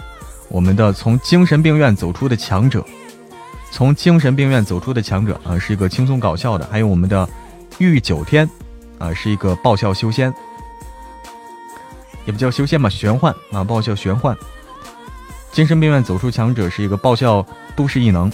[0.49, 2.81] 我们的《从精神病院走出的强者》，
[3.71, 7.25] 从精神病院走出的强者啊，是一个轻松搞笑的；还有我们的
[7.77, 8.47] 《御九天》，
[8.97, 10.33] 啊，是一个爆笑修仙，
[12.25, 14.35] 也不叫修仙吧，玄幻啊，爆笑玄幻。
[15.51, 17.45] 精神病院走出强者是一个爆笑
[17.75, 18.31] 都市异能。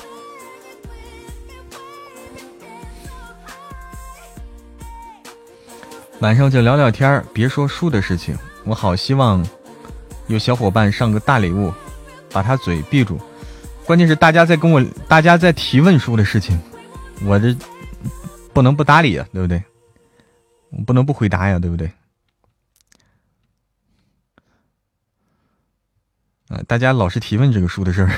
[6.26, 8.36] 晚上就聊聊天儿，别说书的事情。
[8.64, 9.48] 我好希望
[10.26, 11.72] 有小伙伴上个大礼物，
[12.32, 13.22] 把他嘴闭住。
[13.86, 16.60] 关键是大家在跟我，大家在提问书的事情，
[17.22, 17.56] 我这
[18.54, 19.64] 不能不搭理呀，对不对？
[20.72, 21.92] 我不能不回答呀，对不对？
[26.48, 28.10] 啊，大家老是提问这个书的事儿。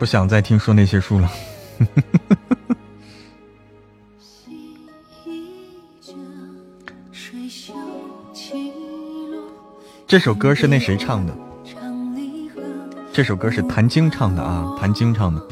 [0.00, 1.30] 不想再听说那些书了。
[10.08, 11.36] 这首歌是那谁唱的？
[13.12, 15.46] 这首歌是谭晶唱的啊，谭晶唱的。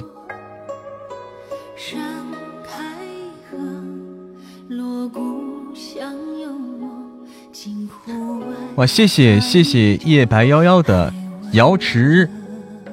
[8.76, 11.12] 哇，谢谢谢谢夜白夭夭的
[11.52, 12.30] 瑶池。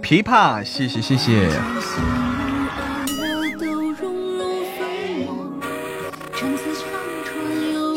[0.05, 1.49] 琵琶，谢谢谢谢，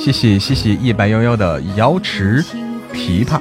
[0.00, 2.42] 谢谢谢谢夜白夭夭的瑶池
[2.94, 3.38] 琵琶，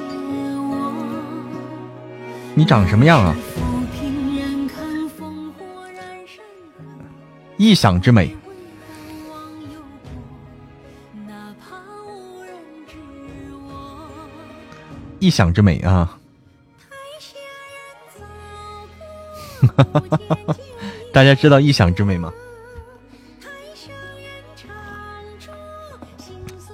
[2.55, 3.33] 你长什么样啊？
[7.55, 8.35] 异想之美，
[15.19, 16.19] 异想之美啊！
[21.13, 22.33] 大家知道异想之美吗？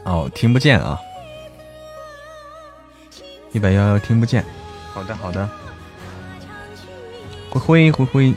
[0.06, 1.00] 哦，听不见啊！
[3.54, 4.44] 一百幺幺听不见。
[4.94, 5.50] 好的，好的。
[7.50, 8.34] 灰灰灰灰，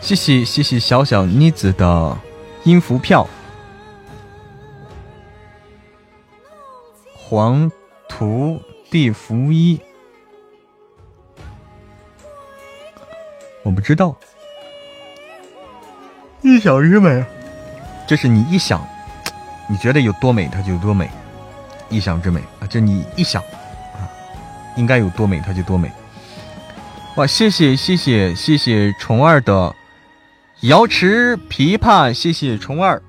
[0.00, 2.16] 谢谢谢谢小小妮子的
[2.64, 3.26] 音符票。
[7.14, 7.70] 黄
[8.08, 9.80] 图地福一。
[13.66, 14.14] 我不知道，
[16.40, 17.24] 一想之美，
[18.06, 18.80] 就是你一想，
[19.68, 21.10] 你觉得有多美，它就有多美。
[21.88, 24.06] 一想之美啊，就你一想啊，
[24.76, 25.90] 应该有多美，它就多美。
[27.16, 29.74] 哇，谢谢谢谢谢谢虫儿的
[30.60, 33.02] 瑶池琵琶，谢谢虫儿，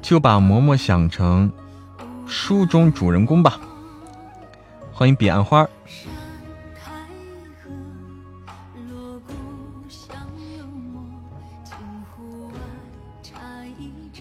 [0.00, 1.52] 就把嬷嬷想成
[2.28, 3.58] 书中主人公吧。
[4.92, 5.66] 欢迎彼岸花。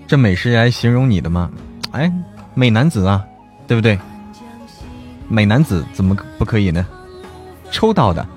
[0.10, 1.52] 这美是来形容你的吗？
[1.92, 2.12] 哎，
[2.56, 3.24] 美男子啊，
[3.68, 4.00] 对不对？
[5.28, 6.84] 美男子怎么不可以呢？
[7.70, 8.28] 抽到的，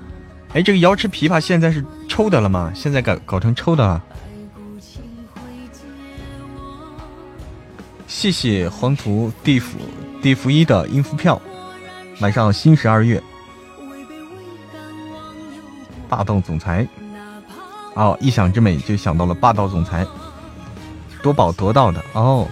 [0.53, 2.71] 哎，这个瑶池琵琶现在是抽的了吗？
[2.75, 4.03] 现在搞搞成抽的了。
[8.05, 9.79] 谢谢黄图地府
[10.21, 11.41] 地府一的音符票。
[12.19, 13.19] 晚上新十二月，
[16.07, 16.87] 霸道总裁。
[17.95, 20.05] 哦，一想之美就想到了霸道总裁。
[21.23, 22.45] 夺宝夺到的哦。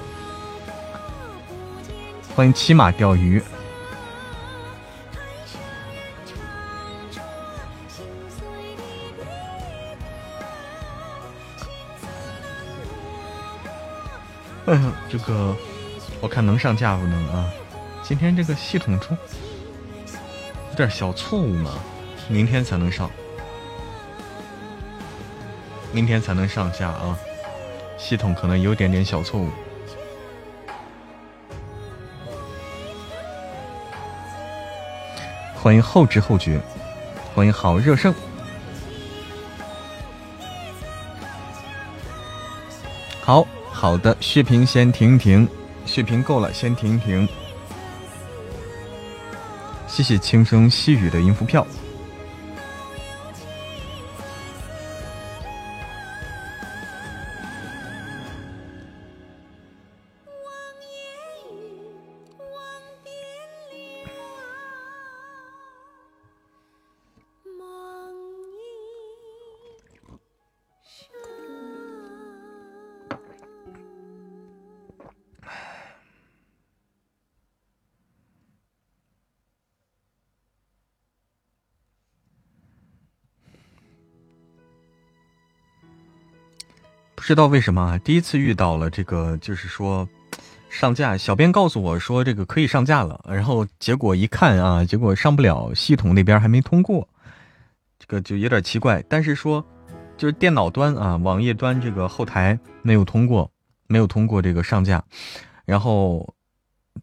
[2.34, 3.44] 欢迎骑马钓鱼。
[15.10, 15.54] 这个
[16.22, 17.52] 我看能上架不能啊？
[18.02, 19.14] 今天这个系统出
[20.70, 21.72] 有点小错误嘛，
[22.30, 23.12] 明天才能上，
[25.92, 27.20] 明天才能上架啊。
[28.02, 29.48] 系统可能有点点小错误。
[35.54, 36.60] 欢迎后知后觉，
[37.36, 38.14] 欢迎好热胜。
[43.22, 45.48] 好好的，血瓶先停停，
[45.86, 47.26] 血瓶够了，先停停。
[49.88, 51.66] 谢谢轻声细语的音符票。
[87.32, 87.98] 知道为什么啊？
[88.00, 90.06] 第一次遇到了这个，就是说
[90.70, 97.08] 上架，小编告诉我说这个可以上架了，然后结果一看啊，结果上不了，系统那边还没通过，
[97.98, 99.02] 这个就有点奇怪。
[99.08, 99.66] 但是说
[100.18, 103.50] 就是电脑端啊，网页端这个后台没有通过，
[103.88, 105.02] 没有通过这个上架，
[105.64, 106.36] 然后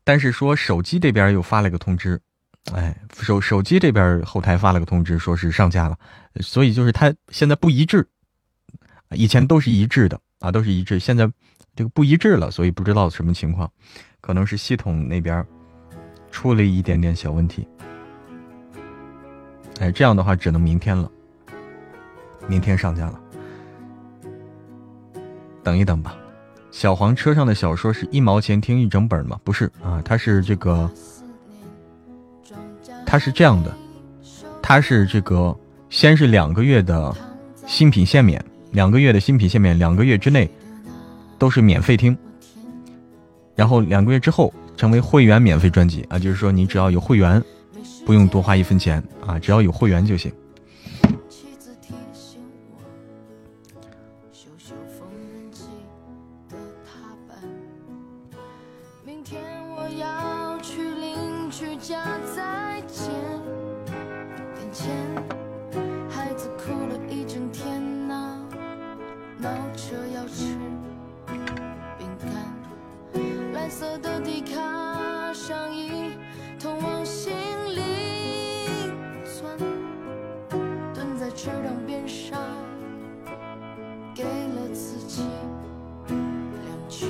[0.04, 2.20] 但是说手机这边又发了个通知，
[2.74, 5.96] 哎，手手机这边后台发了个通知，说是上架了，
[6.42, 8.06] 所以就是它现在不一致。
[9.10, 10.98] 以前都是一致的啊，都是一致。
[10.98, 11.30] 现在
[11.74, 13.70] 这个不一致了，所以不知道什么情况，
[14.20, 15.44] 可能是系统那边
[16.30, 17.66] 出了一点点小问题。
[19.80, 21.10] 哎，这样的话只能明天了，
[22.46, 23.20] 明天上架了。
[25.62, 26.16] 等一等吧。
[26.70, 29.40] 小黄车上的小说是一毛钱听一整本吗？
[29.42, 30.90] 不是啊，它是这个，
[33.06, 33.74] 它是这样的，
[34.62, 35.56] 它是这个，
[35.88, 37.14] 先是两个月的
[37.66, 38.44] 新品限免。
[38.72, 40.48] 两个月的新品限免，两个月之内
[41.38, 42.16] 都是免费听，
[43.54, 47.42] 然后两个月之后成为会员免费专辑啊，就是说你只要有会员，
[48.04, 50.30] 不用多花一分钱啊，只要有会员就行。
[81.40, 82.36] 池塘边上，
[84.12, 85.22] 给了自己
[86.10, 87.08] 两拳。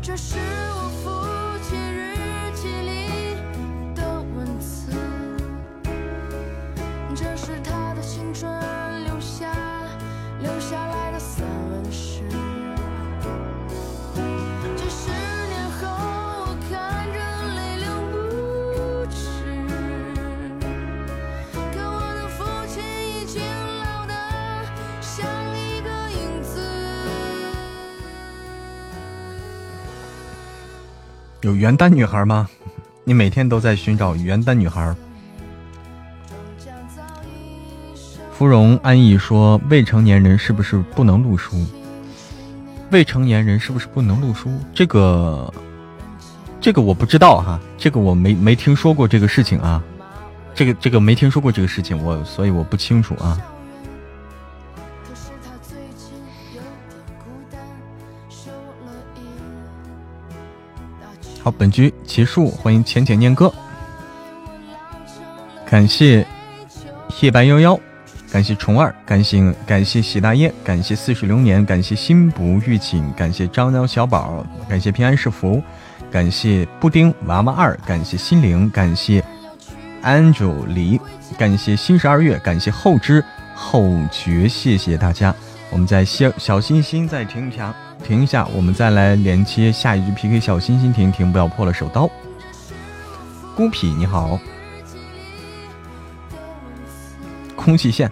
[0.00, 0.55] 这是。
[31.46, 32.48] 有元旦女孩吗？
[33.04, 34.92] 你每天都在寻找元旦女孩。
[38.32, 41.64] 芙蓉安逸说：“未成年人是不是不能录书？
[42.90, 44.50] 未成年人是不是不能录书？
[44.74, 45.54] 这个，
[46.60, 49.80] 这个我不知道哈，这个我没没听说过这个事情啊，
[50.52, 53.40] 这个这个没听说过这个事情，我所以我不清楚啊。”
[61.46, 63.54] 好，本局结束，欢迎浅浅念歌，
[65.64, 66.26] 感谢
[67.20, 67.78] 夜白夭夭，
[68.32, 75.62] 感谢虫儿，感谢感谢喜大爷，感谢似水流年，感谢心不预警，感谢张鸟小宝，感谢平安是福，
[76.10, 79.22] 感谢布丁娃娃二，感谢心灵，感谢
[80.02, 81.00] Angel 李，
[81.38, 83.24] 感谢新十二月，感谢后知
[83.54, 85.32] 后觉，谢谢大家，
[85.70, 87.74] 我们再小小心心再停一停。
[88.04, 90.38] 停一下，我们再来连接下一局 PK。
[90.38, 92.08] 小心心，停停，不要破了手刀。
[93.56, 94.38] 孤僻你好，
[97.56, 98.10] 空气线。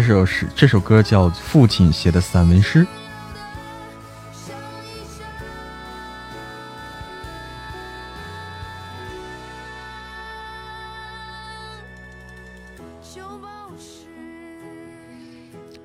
[0.00, 2.84] 这首诗，这首歌叫《父亲写的散文诗》。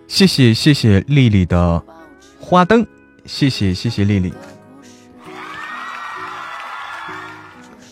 [0.07, 1.84] 谢谢谢谢丽丽的
[2.39, 2.86] 花灯，
[3.26, 4.32] 谢谢谢谢丽丽。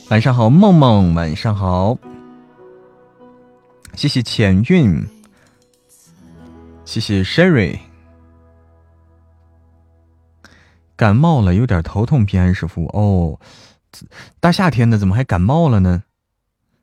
[0.10, 1.98] 晚上好，梦梦，晚上好。
[3.96, 5.04] 谢谢浅韵。
[6.92, 7.80] 谢谢 Sherry。
[10.98, 12.86] 感冒了，有点头痛，平安师傅。
[12.88, 13.40] 哦，
[14.42, 16.04] 大夏天的怎么还感冒了呢？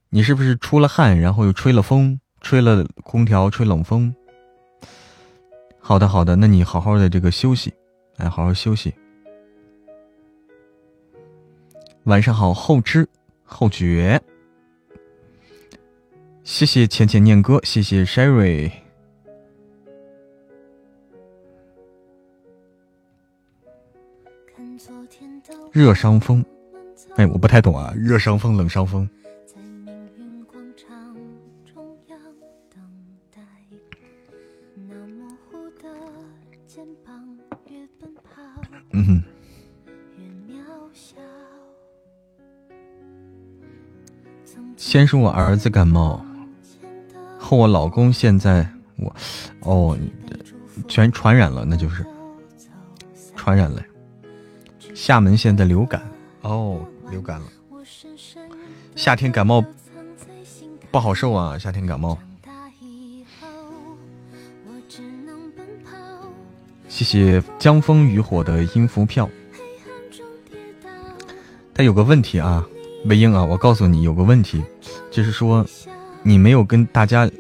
[0.09, 4.15] 你是不是出了汗，然后又吹了风，吹了空调，吹冷风？
[5.79, 7.75] 好的，好的，那你好好的这个休息，
[8.17, 8.95] 哎，好好休息。
[12.05, 13.07] 晚上好，后知
[13.45, 14.19] 后觉。
[16.45, 18.88] 谢谢浅浅念歌，谢谢 Sherry。
[25.73, 26.45] 热伤风，
[27.17, 29.09] 哎，我不太懂啊，热伤风，冷伤风。
[38.91, 39.23] 嗯哼，
[44.77, 46.25] 先是我儿子感冒，
[47.39, 48.67] 后我老公现在
[48.97, 49.15] 我，
[49.61, 49.97] 哦，
[50.89, 52.05] 全传染了，那就是
[53.37, 53.81] 传染了。
[54.99, 56.03] 厦门现在流感，
[56.41, 57.47] 哦，流感了。
[58.97, 59.65] 夏天感冒
[60.91, 62.19] 不好受啊，夏天感冒。
[66.89, 69.31] 谢谢江枫渔火的音符票。
[71.73, 72.67] 他有个问题啊，
[73.05, 74.65] 魏英啊，我告诉你有个问题，
[75.13, 75.65] 就是说
[76.25, 77.31] 你没有跟大家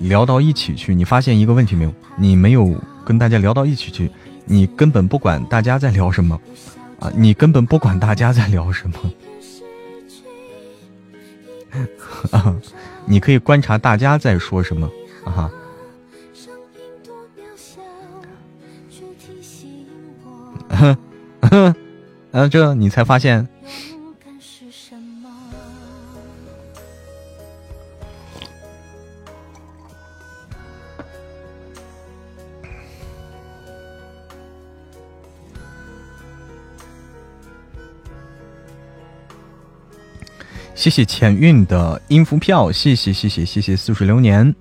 [0.00, 0.94] 聊到一起去。
[0.94, 1.94] 你发现一个问题没有？
[2.18, 2.76] 你没有
[3.06, 4.10] 跟大家聊到一起去，
[4.44, 6.38] 你根本不管大家在聊什么
[7.04, 7.12] 啊！
[7.14, 8.98] 你根本不管大家在聊什么
[12.32, 12.56] 啊！
[13.04, 14.90] 你可以观察大家在说什么
[15.24, 15.50] 啊！
[20.70, 20.96] 哼，
[21.50, 21.74] 哼，
[22.32, 23.46] 嗯，这你才发现。
[40.84, 44.54] 谢谢浅韵的音符票，谢谢谢谢谢谢似水流年，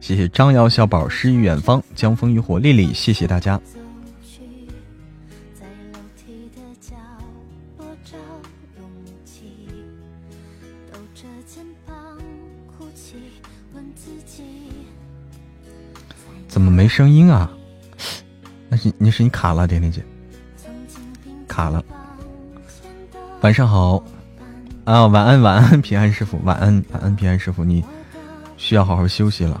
[0.00, 3.60] 谢谢张瑶小宝诗与远方江枫渔火丽丽，谢谢大家。
[16.48, 17.52] 怎么没声音啊？
[18.70, 20.02] 那是你是你卡了，点点姐，
[21.46, 21.84] 卡了。
[23.42, 24.02] 晚上好，
[24.84, 27.82] 啊，晚安 晚安，平安师傅，晚安晚安，平安师傅，你
[28.58, 29.60] 需要好好休息了。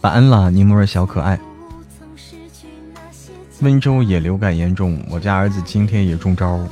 [0.00, 1.38] 晚安了，尼摩尔小可爱。
[3.60, 6.66] 温州也流感严重，我家儿子今天也中招。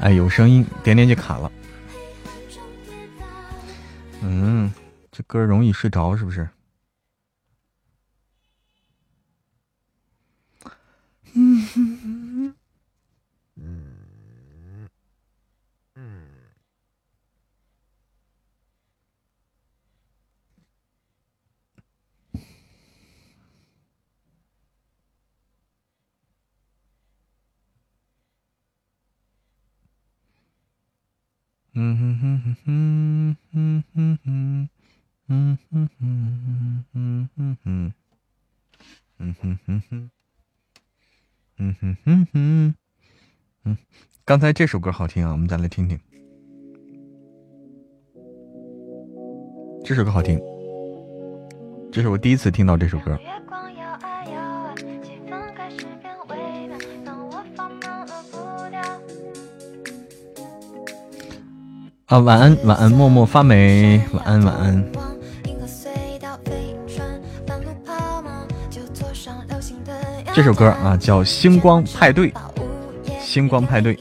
[0.00, 1.50] 哎，有声音，点点就卡了。
[4.20, 4.72] 嗯，
[5.10, 6.48] 这歌容易睡着是不是？
[11.76, 12.54] 嗯
[41.58, 41.74] 嗯。
[41.80, 42.74] 哼哼哼，
[43.64, 43.76] 嗯，
[44.24, 45.98] 刚才这首歌好听啊，我们再来听听。
[49.84, 50.40] 这首歌好听，
[51.92, 53.18] 这是我第一次听到这首歌。
[62.06, 65.13] 啊，晚安，晚安，默默发霉，晚安，晚安。
[70.34, 72.32] 这首歌啊，叫《星光派对》，
[73.20, 73.96] 星光派对。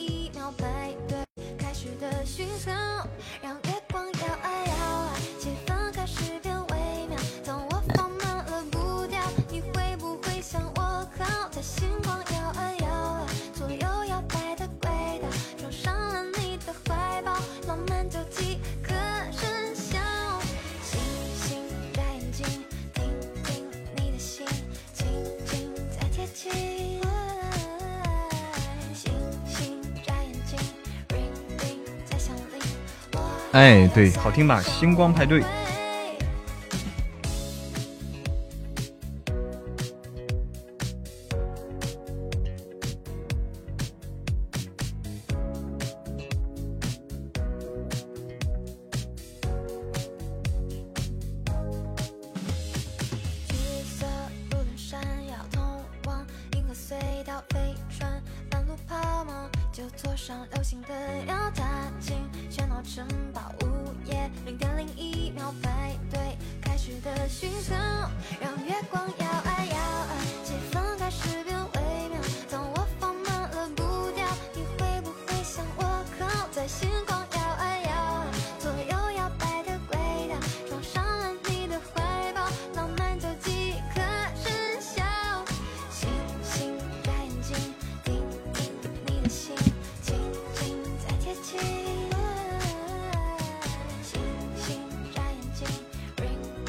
[33.94, 34.60] 对，好听吧？
[34.62, 35.44] 星光派对。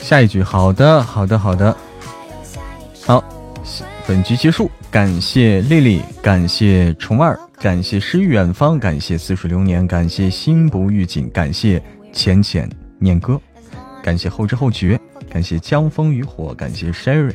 [0.05, 1.75] 下一句，好的，好的，好的，
[3.07, 3.25] 好，
[4.07, 11.83] 本局结束，感谢丽丽，感谢虫儿，感谢诗与远方，感谢似水流年，感谢心不预警，感谢
[12.13, 13.41] 浅浅念歌，
[14.03, 15.01] 感谢后知后觉，
[15.31, 17.33] 感谢江枫渔火，感谢 Sherry，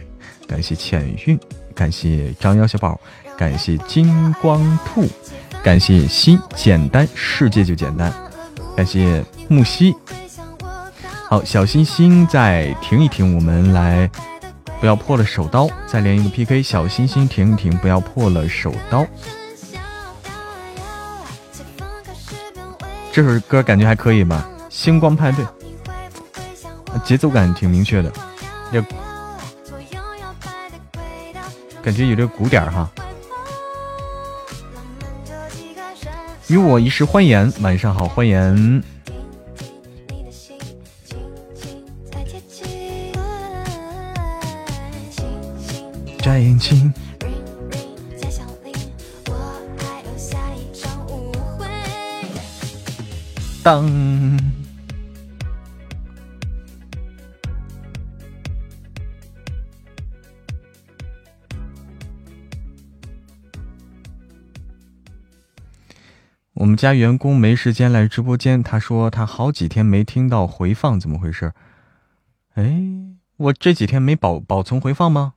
[0.48, 1.40] 感谢浅韵，
[1.74, 3.02] 感谢张幺小宝，
[3.36, 5.08] 感谢金光兔，
[5.64, 8.14] 感谢心简单，世界就简单，
[8.78, 9.96] 感谢木西。
[11.30, 14.10] 好，小心心再停一停，我们来，
[14.80, 16.64] 不要破了手刀，再连一个 PK。
[16.64, 19.06] 小心心停一停，不要破了手刀。
[23.12, 24.50] 这首歌感觉还可以吧？
[24.72, 25.46] 星光派对，
[27.06, 28.12] 节奏感挺明确的，
[28.72, 28.84] 也
[31.84, 32.90] 感觉有点鼓点哈。
[36.48, 38.84] 与我一世欢颜，晚上好，欢颜。
[46.40, 46.94] 眼睛。
[53.62, 53.86] 当。
[66.54, 71.54] 我们家员工没时间来直播间，他说他好几天没听到回放，怎么回事？
[72.56, 72.82] 哎，
[73.38, 75.36] 我这几天没保保存回放吗？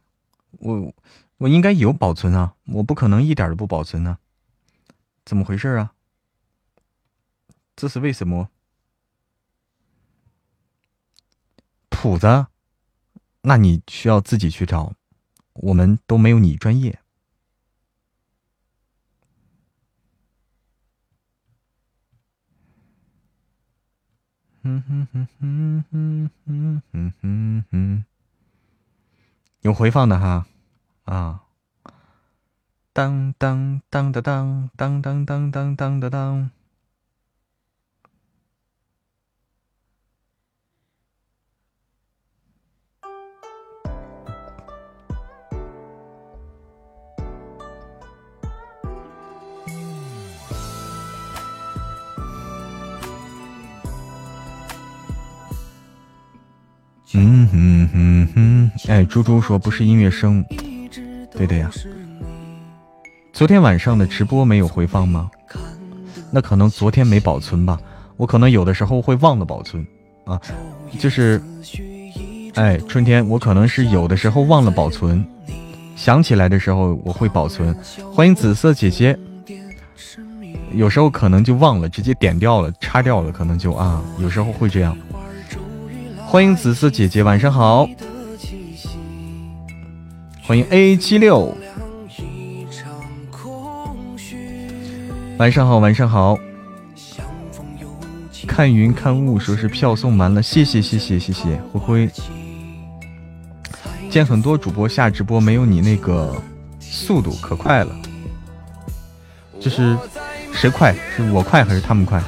[0.59, 0.95] 我
[1.39, 4.19] 我应该有保存啊，我不可能一点都不保存呢，
[5.25, 5.95] 怎么回事啊？
[7.75, 8.51] 这是为什么？
[11.89, 12.47] 谱子？
[13.43, 14.95] 那你需要自己去找，
[15.55, 17.01] 我们都没有你专业。
[24.65, 28.05] 嗯哼哼哼哼哼哼哼哼。
[29.63, 30.47] 有回放的哈，
[31.05, 31.41] 啊，
[32.93, 34.23] 当当当当
[34.77, 36.51] 当当当当当当当。
[57.15, 60.43] 嗯哼哼哼，哎，猪猪说不是音乐声，
[61.37, 61.71] 对的呀。
[63.33, 65.31] 昨天晚上的直播没有回放吗？
[66.31, 67.79] 那可能昨天没保存吧。
[68.17, 69.87] 我可能有的时候会忘了保存
[70.25, 70.41] 啊，
[70.99, 71.43] 就是，
[72.55, 75.23] 哎，春天，我可能是有的时候忘了保存，
[75.97, 77.75] 想起来的时候我会保存。
[78.15, 79.19] 欢迎紫色姐姐，
[80.73, 84.97] 有时候可能就忘了，直接点掉了，插掉了，可能就啊，有时候会这样。
[86.33, 87.87] 欢迎紫色姐姐，晚上好。
[90.43, 91.55] 欢迎 A 七六，
[95.37, 96.39] 晚上好，晚上好。
[98.47, 102.11] 看云看雾，说是票送满了，谢谢谢谢谢谢灰灰。
[104.09, 106.35] 见很多主播下直播没有你那个
[106.81, 107.95] 速度可快了，
[109.61, 109.95] 就是
[110.55, 110.97] 谁快？
[111.15, 112.23] 是我快还是他们快？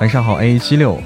[0.00, 0.98] 晚上好，A 七六，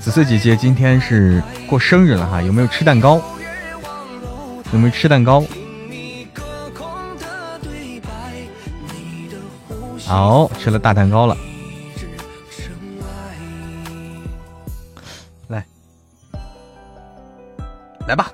[0.00, 3.22] 紫色姐姐今天是过生日了哈，有没有吃蛋糕？
[4.72, 5.44] 有没有吃蛋糕？
[10.04, 11.36] 好，吃了大蛋糕了。
[15.46, 15.64] 来，
[18.08, 18.32] 来吧。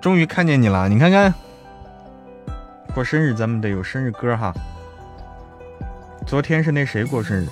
[0.00, 1.34] 终于看见你了，你看看，
[2.90, 4.52] 过生日咱们得有生日歌哈。
[6.26, 7.46] 昨天是那谁过生日？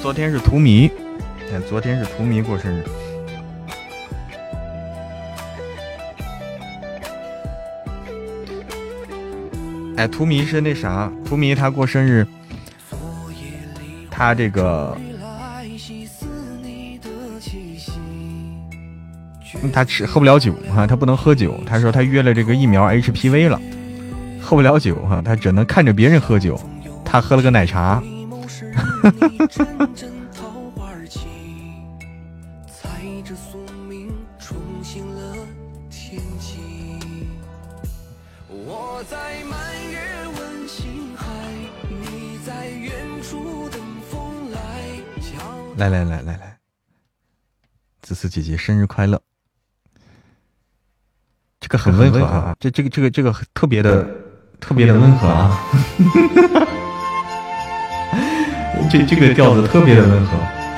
[0.00, 0.90] 昨天是图迷，
[1.52, 2.84] 哎，昨天是图迷过生日。
[9.96, 11.10] 哎，图迷是那啥？
[11.24, 12.26] 图迷他过生日，
[14.10, 14.96] 他这个。
[19.72, 21.58] 他吃喝不了酒哈，他不能喝酒。
[21.64, 23.58] 他说他约了这个疫苗 HPV 了，
[24.44, 26.60] 喝不了酒哈，他只能看着别人喝酒。
[27.02, 28.02] 他喝了个奶茶。
[45.76, 46.58] 来来来来来，
[48.00, 49.20] 子思姐姐生日快乐！
[51.60, 54.08] 这个很温和啊，这这个这个这个特别的
[54.60, 55.60] 特别的温和啊，
[58.90, 60.32] 这这个调子特别的温和，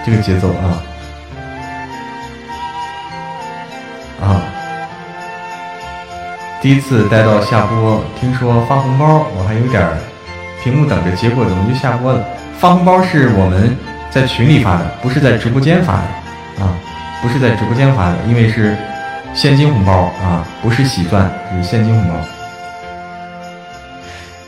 [0.05, 0.79] 这个节奏啊
[4.21, 4.41] 啊！
[6.61, 9.89] 第一次待到下播，听说发红包，我还有点
[10.63, 12.25] 屏幕等着，结果怎么就下播了？
[12.59, 13.77] 发红包是我们
[14.11, 16.03] 在群里发的，不是在直播间发的
[16.65, 16.75] 啊，
[17.23, 18.77] 不是在直播间发的，因为是。
[19.35, 19.93] 现金红包
[20.25, 22.15] 啊，不是喜钻，是现金红包。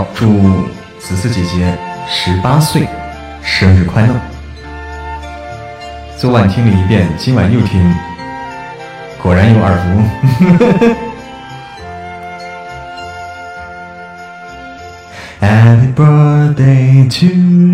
[0.00, 0.26] 好，祝
[0.98, 1.76] 子思姐姐
[2.08, 2.88] 十八岁
[3.42, 4.14] 生日快乐！
[6.16, 7.94] 昨晚听了一遍，今晚又听，
[9.22, 9.84] 果然有耳福。
[15.42, 17.26] Happy birthday to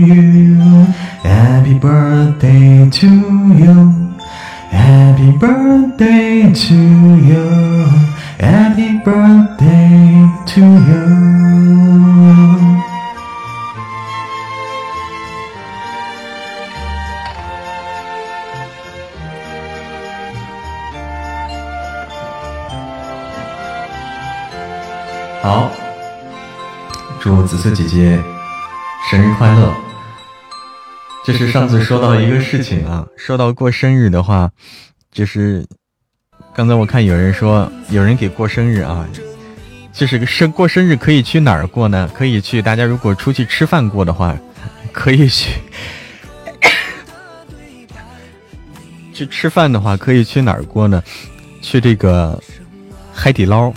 [0.04, 0.86] you,
[1.22, 3.06] Happy birthday to
[3.54, 3.94] you,
[4.72, 6.74] Happy birthday to
[7.22, 7.86] you,
[8.40, 11.75] Happy birthday to you.
[27.26, 28.22] 祝紫色姐姐
[29.10, 29.74] 生日快乐！
[31.24, 34.48] 这是上次说到一个事情啊，说到过生日的话，
[35.10, 35.66] 就是
[36.54, 39.04] 刚才我看有人说有人给过生日啊，
[39.92, 42.08] 就是生过生日可以去哪儿过呢？
[42.14, 44.38] 可以去大家如果出去吃饭过的话，
[44.92, 45.50] 可以去
[49.12, 51.02] 去吃饭的话，可以去哪儿过呢？
[51.60, 52.40] 去这个
[53.12, 53.72] 海底捞。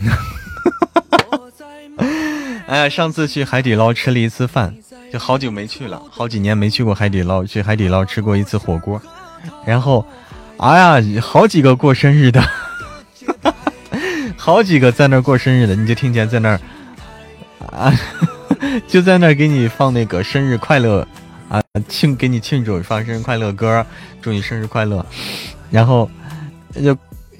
[2.70, 4.72] 哎呀，上次去海底捞吃了一次饭，
[5.12, 7.44] 就好久没去了，好几年没去过海底捞。
[7.44, 9.02] 去海底捞吃过一次火锅，
[9.66, 10.06] 然后，
[10.58, 12.40] 哎呀，好几个过生日的，
[14.36, 16.60] 好几个在那过生日的，你就听见在那儿
[17.72, 17.92] 啊，
[18.86, 21.04] 就在那儿给你放那个生日快乐
[21.48, 23.84] 啊，庆给你庆祝，放生日快乐歌，
[24.22, 25.04] 祝你生日快乐。
[25.72, 26.08] 然后
[26.74, 26.96] 就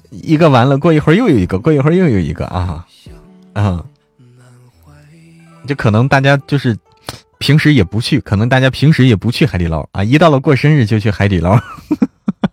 [0.09, 2.85] 一个完了，过一会儿又有一个，过一会儿又有一个啊，
[3.53, 3.85] 啊。
[5.67, 6.77] 就可能大家就是
[7.39, 11.59] 平时也不去，可能大家平时也不去海底捞啊，一到了过生日就去海底捞，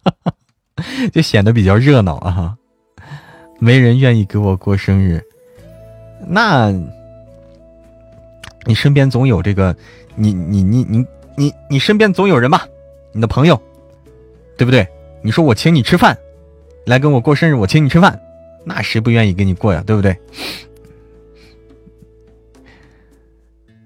[1.12, 2.54] 就显得比较热闹啊。
[3.58, 5.20] 没人愿意给我过生日，
[6.26, 6.72] 那
[8.64, 9.74] 你身边总有这个，
[10.14, 11.04] 你你你你
[11.36, 12.66] 你你身边总有人吧，
[13.12, 13.60] 你的朋友，
[14.56, 14.86] 对不对？
[15.22, 16.16] 你说我请你吃饭，
[16.86, 18.16] 来跟我过生日，我请你吃饭，
[18.64, 19.82] 那谁不愿意跟你过呀？
[19.84, 20.16] 对不对？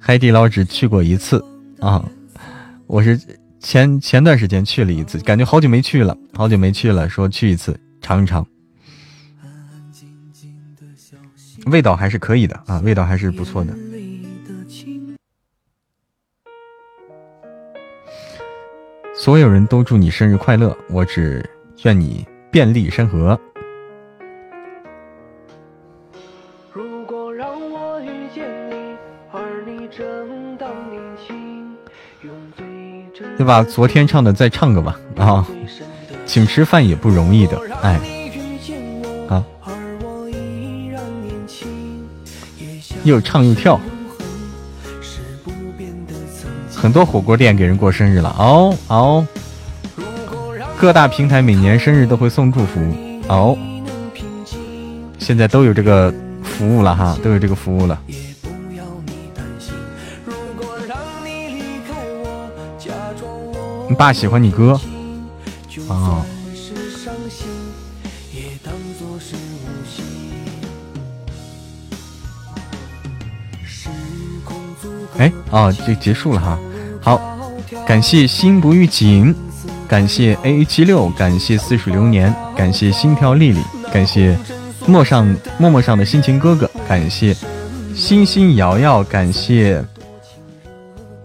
[0.05, 1.43] 海底捞只去过一次
[1.79, 2.05] 啊，
[2.89, 3.17] 我是
[3.61, 8.45] 前前段时间去了一次，感觉好久没去了，好久没去了，说去一次尝一尝，
[11.67, 13.73] 味道还是可以的啊，味道还是不错的。
[19.15, 21.49] 所有人都祝你生日快乐，我只
[21.85, 23.41] 愿你便利山河。
[33.43, 33.65] 对吧？
[33.65, 35.45] 昨天唱的再唱个吧啊！
[36.25, 38.01] 请吃饭也不容易的，哎，
[39.29, 39.43] 啊！
[43.03, 43.81] 又唱又跳。
[46.73, 49.27] 很多火锅店给人过生日了哦哦，
[50.79, 52.81] 各大平台每年生日都会送祝福
[53.27, 53.59] 哦，
[55.19, 56.15] 现在都有这个
[56.45, 58.01] 服务了哈，都有这个服务了。
[63.89, 64.81] 你爸喜欢你哥
[65.89, 66.25] 啊？
[75.19, 76.59] 哎哦，就结束了哈。
[77.01, 77.21] 好，
[77.87, 79.35] 感谢心不预警，
[79.87, 83.61] 感谢 A A 七六，感谢似水流年，感谢心跳丽丽，
[83.93, 84.37] 感谢
[84.87, 87.37] 陌上陌陌上的心情哥哥，感谢
[87.95, 89.85] 星星瑶瑶，感谢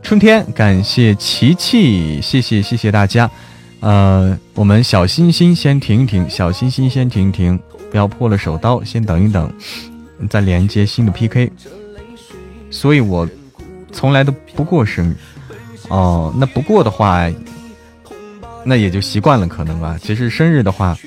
[0.07, 3.29] 春天，感谢琪琪，谢谢谢谢大家。
[3.81, 7.59] 呃，我们小星星先停一停，小星星先停一停，
[7.91, 9.51] 不要破了手刀，先等一等，
[10.29, 11.51] 再连接新的 P K。
[12.71, 13.27] 所以我
[13.91, 15.15] 从来都不过生日。
[15.89, 17.29] 哦，那不过的话，
[18.63, 19.99] 那也就习惯了，可能吧。
[20.01, 20.97] 其实生日的话，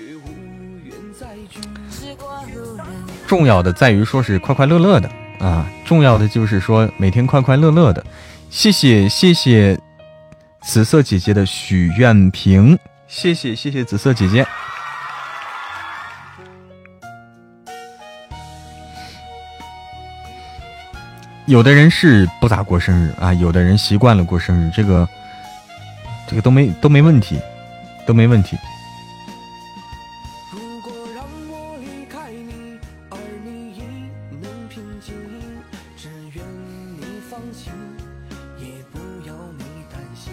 [3.26, 8.04] 重要的在于说是快快乐乐的啊，重要的就是说每天快快乐乐的。
[8.50, 9.78] 谢谢谢谢
[10.60, 12.76] 紫色姐姐的许愿瓶，
[13.06, 14.44] 谢谢谢谢紫色姐姐。
[21.46, 25.08] 有的人是不咋过生日啊，有的人习惯了过生日，这个，
[26.26, 27.40] 这个都没都没问题，
[28.04, 28.58] 都没问题。
[38.60, 40.32] 也不要你担心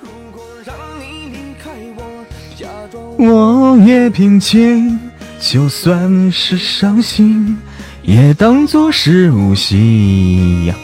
[0.00, 2.24] 如果让你离开我
[2.56, 4.98] 假装我也平静
[5.40, 7.58] 就算是伤心
[8.02, 10.74] 也当作是无心呀。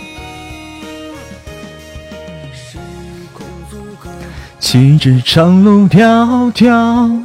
[3.33, 4.11] 空阻隔
[4.59, 7.23] 岂止长路迢迢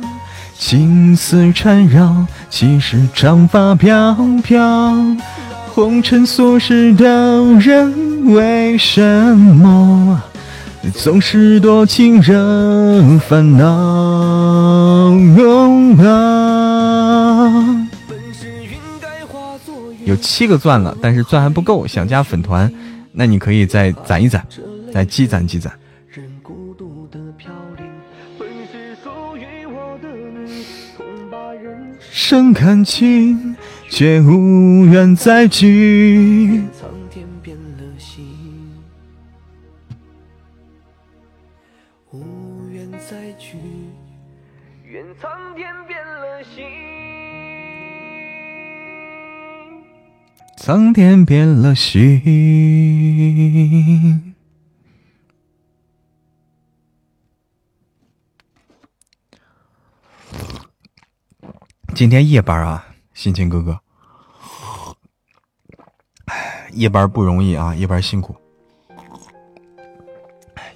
[0.57, 4.93] 情丝缠绕岂是长发飘飘
[5.73, 7.05] 红尘俗世的
[7.59, 9.01] 人为什
[9.37, 10.21] 么
[10.93, 15.11] 总是多情人烦恼？
[20.05, 22.71] 有七个钻了，但是钻还不够，想加粉团，
[23.11, 24.45] 那你可以再攒一攒，
[24.91, 25.71] 再积攒积攒。
[32.11, 33.55] 生感情，
[33.89, 36.63] 却无缘再聚。
[45.55, 46.63] 天变了心
[50.57, 52.21] 苍天变了心。
[61.93, 63.79] 今天夜班啊，心情哥哥，
[66.73, 68.35] 夜班不容易啊，夜班辛苦，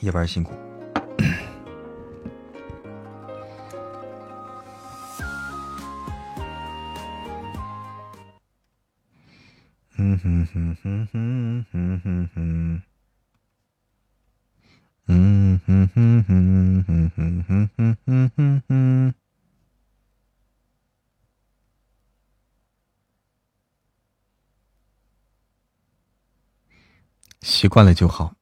[0.01, 0.53] 夜班辛苦。
[10.01, 12.81] 嗯哼哼哼哼哼哼哼，
[15.07, 19.13] 嗯哼哼哼哼哼哼哼哼哼哼，
[27.41, 28.34] 习惯了就好。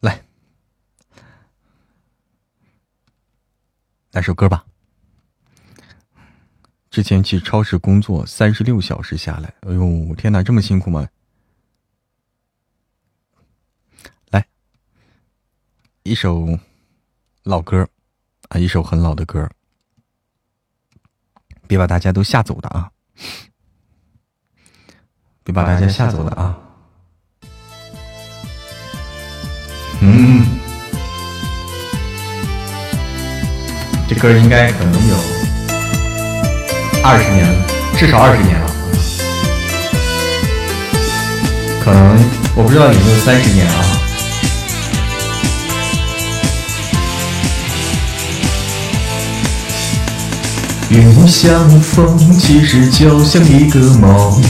[0.00, 0.22] 来，
[4.12, 4.69] 来首歌吧。
[6.90, 11.08] 之前去超市工作三十六小时下来，哎呦天哪，这么辛苦吗？
[14.30, 14.44] 来，
[16.02, 16.58] 一首
[17.44, 17.88] 老歌
[18.48, 19.48] 啊，一首很老的歌，
[21.68, 22.90] 别把大家都吓走的啊！
[25.44, 26.58] 别把大家吓走的啊！
[30.02, 30.44] 嗯，
[34.08, 35.39] 这歌应该可能有。
[37.02, 37.66] 二十年了，
[37.98, 38.66] 至少二十年了，
[41.82, 42.18] 可能
[42.54, 43.74] 我不知道有没有三十年啊。
[50.90, 54.42] 与你相逢，其实就像一个梦，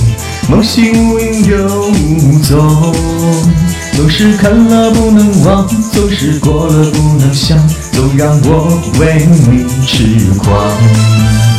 [0.49, 2.95] 梦醒无影又无踪，
[3.95, 7.57] 总是看了不能忘，总是过了不能想，
[7.93, 11.50] 总让我为你痴狂。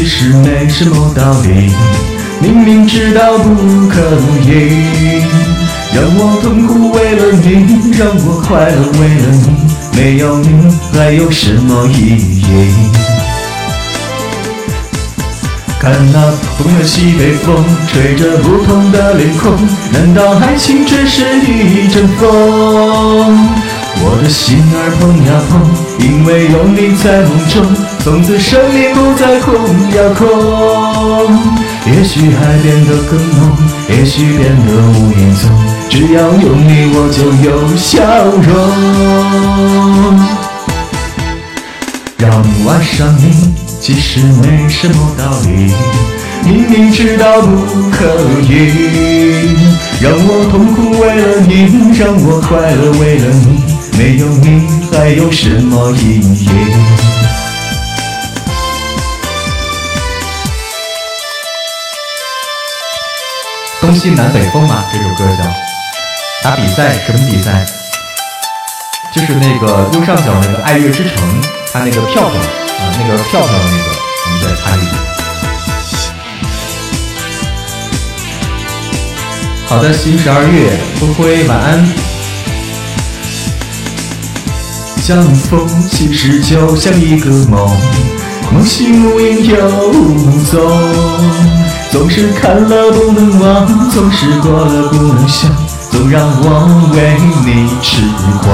[0.00, 1.70] 其实没什么道理。
[2.40, 4.00] 明明知道不可
[4.46, 5.20] 以，
[5.92, 10.48] 让我痛苦为了你，让我快乐为了你，没有你
[10.94, 12.72] 还有什么意义？
[15.78, 17.62] 看那不同的西北风，
[17.92, 19.52] 吹着不同的脸孔，
[19.92, 22.26] 难道爱情只是一阵风？
[24.02, 25.60] 我的心儿碰呀碰，
[25.98, 27.60] 因为有你在梦中，
[28.02, 29.54] 从此生命不再空
[29.90, 30.26] 呀空。
[31.86, 33.56] 也许爱变得更浓，
[33.88, 35.50] 也许变得无影踪，
[35.88, 38.48] 只要有你我就有笑容。
[42.16, 42.30] 让
[42.64, 45.72] 我爱上你，其实没什么道理，
[46.44, 47.98] 明明知道不可
[48.42, 48.48] 以。
[50.00, 53.48] 让我痛苦为了你，让我快乐为了你。
[53.98, 56.48] 没有你还有什么意义？
[63.90, 65.42] 东西南北风嘛，这首歌叫
[66.44, 67.66] 打比赛，什么比赛？
[69.12, 71.42] 就是那个右上角那个爱乐之城，
[71.72, 73.90] 它那个票票啊，那个票票的那个，
[74.26, 74.82] 我们在参与。
[79.66, 81.84] 好的，新十二月，灰灰晚安。
[85.02, 87.76] 相逢其实就像一个梦，
[88.52, 90.60] 梦醒无影又无踪，
[91.90, 95.50] 总是看了不能忘，总是过了不能想，
[95.90, 98.00] 总让我为你痴
[98.40, 98.48] 狂。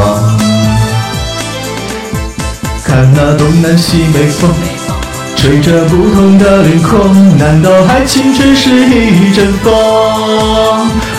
[2.82, 4.50] 看那东南西北风，
[5.36, 9.70] 吹着不同的脸孔，难道爱情只是一阵风？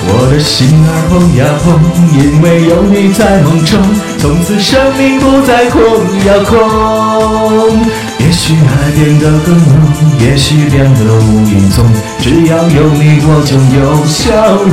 [0.10, 1.80] 我的心儿碰呀碰，
[2.18, 3.80] 因为有你在梦中，
[4.18, 5.82] 从此生命不再空
[6.26, 7.86] 呀空。
[8.20, 9.78] 也许爱变得更浓，
[10.20, 11.86] 也许变得无影踪，
[12.20, 14.24] 只要有你我就有笑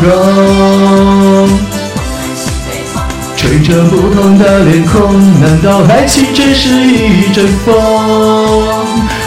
[0.03, 1.49] 容。
[3.37, 8.64] 吹着不同的脸孔，难道爱情只是一阵风？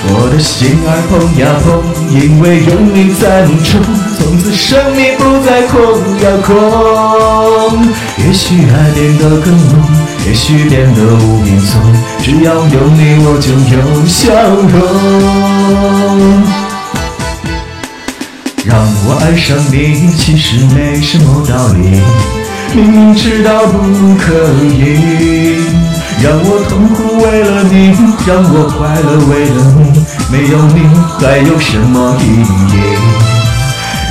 [0.10, 3.82] 我的心儿碰呀碰，因为有你在梦中，
[4.18, 5.76] 从此生命不再空
[6.22, 6.48] 呀空。
[8.18, 9.72] 也许爱变得更浓，
[10.26, 11.72] 也许变得无影踪，
[12.22, 14.32] 只要有你我就有笑
[14.72, 14.76] 容。
[18.66, 18.76] 让
[19.06, 22.02] 我爱上你，其实没什么道理，
[22.76, 25.58] 明明知道不可以。
[26.20, 27.94] 让我痛苦为了你，
[28.26, 29.82] 让我快乐为了你，
[30.32, 30.78] 没有你
[31.20, 32.24] 还有什么意
[32.74, 32.76] 义？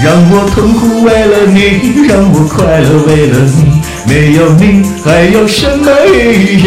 [0.04, 1.58] 让我痛苦为了你，
[2.06, 6.64] 让我快乐为了你，没有你还有什么意义？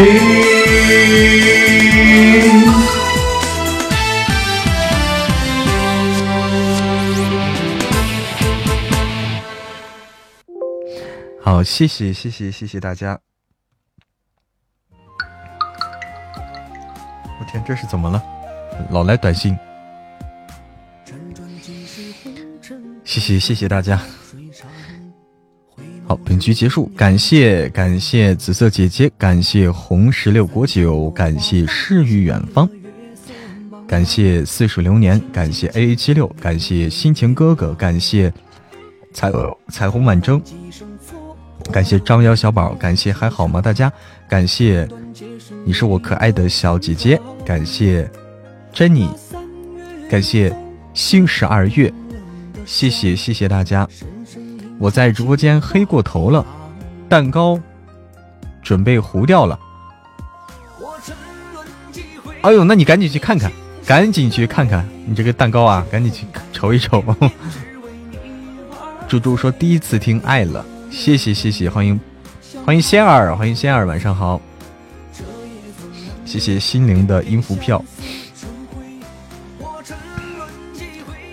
[11.42, 13.18] 好，谢谢谢谢谢谢大家。
[17.52, 18.24] 天，这是怎么了？
[18.92, 19.58] 老来短信。
[23.04, 24.00] 谢谢谢谢大家。
[26.08, 32.70] 好，本局结束，感谢感谢紫色姐姐，感谢红石榴果酒，感谢诗与远方，
[33.88, 38.32] 感谢似水流年，感谢 A A 七六，感谢心情哥哥，感谢
[39.14, 39.32] 彩
[39.70, 40.42] 彩虹晚征，
[41.72, 43.62] 感谢张瑶小宝，感谢还好吗？
[43.62, 43.92] 大家，
[44.28, 44.88] 感谢。
[45.66, 48.10] 你是我可爱的小姐姐，感谢
[48.72, 49.10] 珍妮，
[50.10, 50.56] 感谢
[50.94, 51.92] 星十二月，
[52.66, 53.88] 谢谢谢谢大家。
[54.78, 56.46] 我在直播间黑过头了，
[57.08, 57.60] 蛋糕
[58.62, 59.60] 准备糊掉了。
[62.42, 63.52] 哎呦，那你赶紧去看看，
[63.86, 67.04] 赶紧去看看你这个蛋糕啊，赶紧去瞅一瞅。
[69.08, 72.00] 猪猪说第一次听爱了，谢谢谢谢，欢迎
[72.66, 74.40] 欢迎仙儿，欢迎仙儿，晚上好。
[76.30, 77.84] 谢谢心灵的音符票，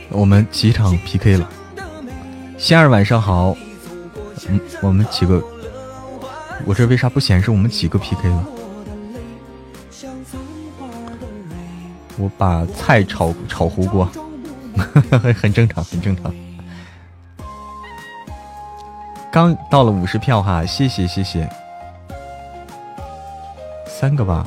[0.08, 1.46] 我们几场 PK 了。
[2.56, 3.54] 仙儿晚上好，
[4.48, 5.44] 嗯，我们几个，
[6.64, 8.44] 我这为啥不显示我们几个 PK 了？
[12.16, 14.10] 我把菜炒炒糊过，
[15.38, 16.34] 很正常，很正常。
[19.30, 21.46] 刚到了五十票哈，谢谢谢谢，
[23.86, 24.46] 三个吧。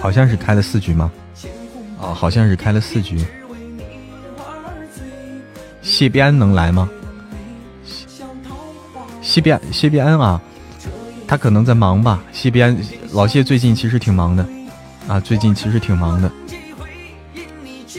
[0.00, 1.10] 好像是开了四局吗？
[1.98, 3.18] 哦，好像是开了四局。
[5.82, 6.88] 谢必安能来吗？
[9.20, 10.40] 谢必安，谢必安啊，
[11.28, 12.22] 他可能在忙吧。
[12.32, 12.76] 谢必安，
[13.12, 14.46] 老谢最近其实挺忙的
[15.06, 16.30] 啊，最近其实挺忙的。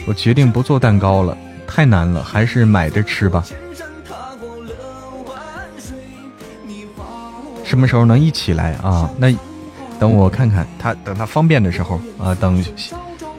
[0.04, 1.36] 我决定不做蛋糕了，
[1.66, 3.44] 太难了，还是买着吃吧。
[7.72, 9.08] 什么时候能一起来啊？
[9.16, 9.34] 那
[9.98, 12.62] 等我看看他，等他方便的时候啊，等，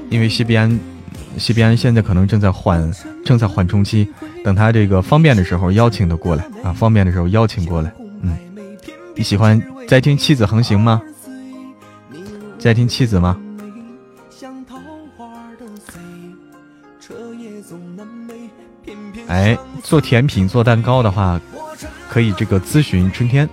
[0.10, 0.80] 因为西边，
[1.38, 2.92] 西边现在可能正在缓，
[3.24, 4.12] 正在缓冲期，
[4.44, 7.94] 等他这个方便的时候邀请他过来啊，方便的时候邀请过来。
[8.24, 8.36] 嗯，
[9.16, 11.00] 你喜欢在听妻子横行吗？
[12.58, 13.40] 在听妻子吗？
[19.28, 21.40] 哎，做甜品、做蛋糕的话，
[22.10, 23.48] 可以这个咨询春天。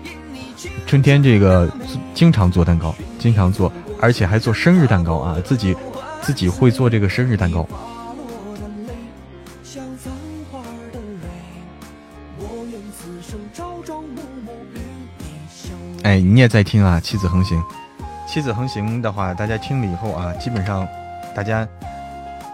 [0.91, 1.71] 春天这个
[2.13, 5.37] 经常做蛋糕，经常做，而且还做生日蛋糕啊！
[5.45, 5.73] 自己
[6.21, 7.65] 自己会做这个生日蛋糕。
[16.03, 16.99] 哎，你也在听啊？
[16.99, 17.63] 妻子横行，
[18.27, 20.85] 妻子横行的话，大家听了以后啊，基本上
[21.37, 21.65] 大家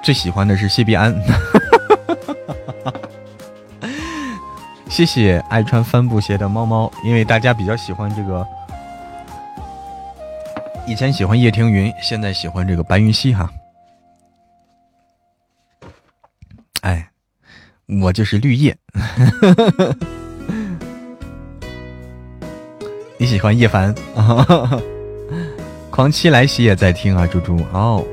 [0.05, 1.11] 最喜欢的是谢必安。
[1.23, 1.41] 哈
[2.07, 2.55] 哈哈哈
[2.85, 2.93] 哈
[4.89, 8.47] 谢谢爱穿帆布鞋的猫猫，因为大家比较喜欢这个，
[10.87, 13.51] 以前喜欢叶庭云，现在喜欢这个白云溪哈。
[16.81, 17.11] 哎，
[18.01, 18.77] 我就是绿叶。
[23.19, 23.95] 你喜欢叶凡？
[25.91, 28.05] 狂七来袭也在听啊，猪猪哦。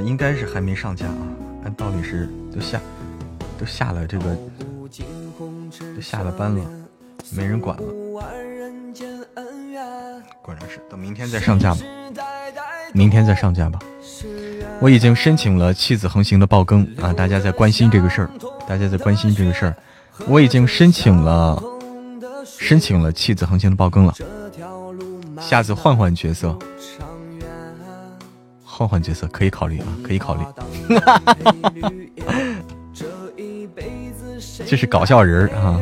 [0.00, 1.22] 应该是还没上架啊，
[1.64, 2.80] 按道理是都下
[3.58, 4.36] 都下了这个
[5.94, 6.64] 都下了班了，
[7.30, 7.82] 没人管了。
[10.42, 11.80] 果然是，等明天再上架吧，
[12.94, 13.78] 明天再上架吧。
[14.80, 18.30] 我已经申请了妻子横行的爆更啊，大家在关心这个事儿，
[18.66, 19.76] 大家在关心这个事儿。
[20.26, 21.62] 我已经申请了
[22.44, 24.14] 申请了妻子横行的爆更了，
[25.40, 26.58] 下次换换角色。
[28.78, 30.44] 换换角色可以考虑啊， 可以考虑。
[34.64, 35.80] 这是搞笑人儿啊！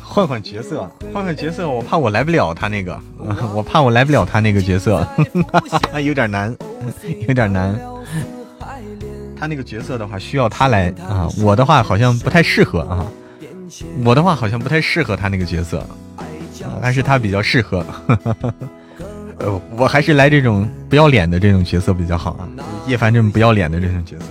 [0.00, 3.00] 换换角色，换换角色，我怕我来不了他那个，
[3.52, 5.04] 我怕我来不了他那个角色，
[6.00, 6.56] 有点难，
[7.26, 7.76] 有点难。
[9.36, 13.04] 他那个角色的话，需要他来啊，我的话好像不太适合啊，
[14.04, 15.84] 我的话好像不太适合他那个角色，
[16.80, 17.84] 还是他比较适合。
[19.40, 22.48] 呃，我还是来这种不要脸的这种角色比较好啊，
[22.86, 24.24] 叶凡这种不要脸的这种角色，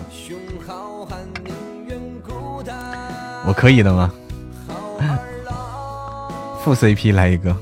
[3.47, 4.11] 我可以的吗？
[6.61, 7.55] 副 CP 来一个，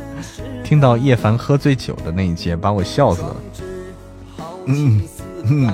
[0.62, 3.36] 听到叶凡喝醉酒的那一节，把我笑死了。
[4.66, 5.00] 嗯
[5.44, 5.72] 嗯，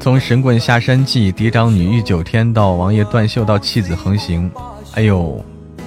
[0.00, 4.50] 从神棍下山记、嫡长女遇九天到王爷断袖到弃子横行，
[4.94, 5.44] 哎呦。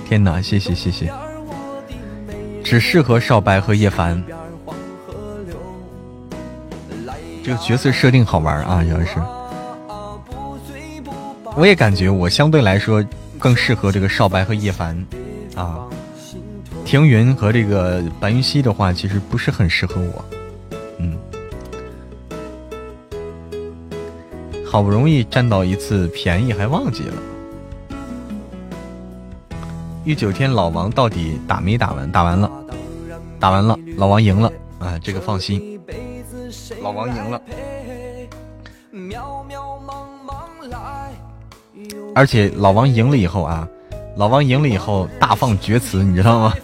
[0.09, 1.13] 天哪，谢谢谢谢，
[2.63, 4.23] 只适合少白和叶凡。
[7.43, 9.19] 这个角色设定好玩啊，主要是，
[11.55, 13.05] 我也感觉我相对来说
[13.37, 14.97] 更适合这个少白和叶凡
[15.55, 15.87] 啊。
[16.83, 20.25] 庭云和这个白云溪的话，其实不是很适合我。
[20.97, 21.15] 嗯，
[24.65, 27.13] 好不容易占到一次便宜，还忘记了。
[30.09, 32.11] 第九天老王到底打没打完？
[32.11, 32.51] 打完了，
[33.39, 34.97] 打完了，老王赢了啊！
[35.03, 35.79] 这个放心，
[36.81, 37.39] 老王赢了。
[42.15, 43.67] 而且老王赢了以后啊，
[44.17, 46.55] 老王赢了以后大放厥词，你知道吗？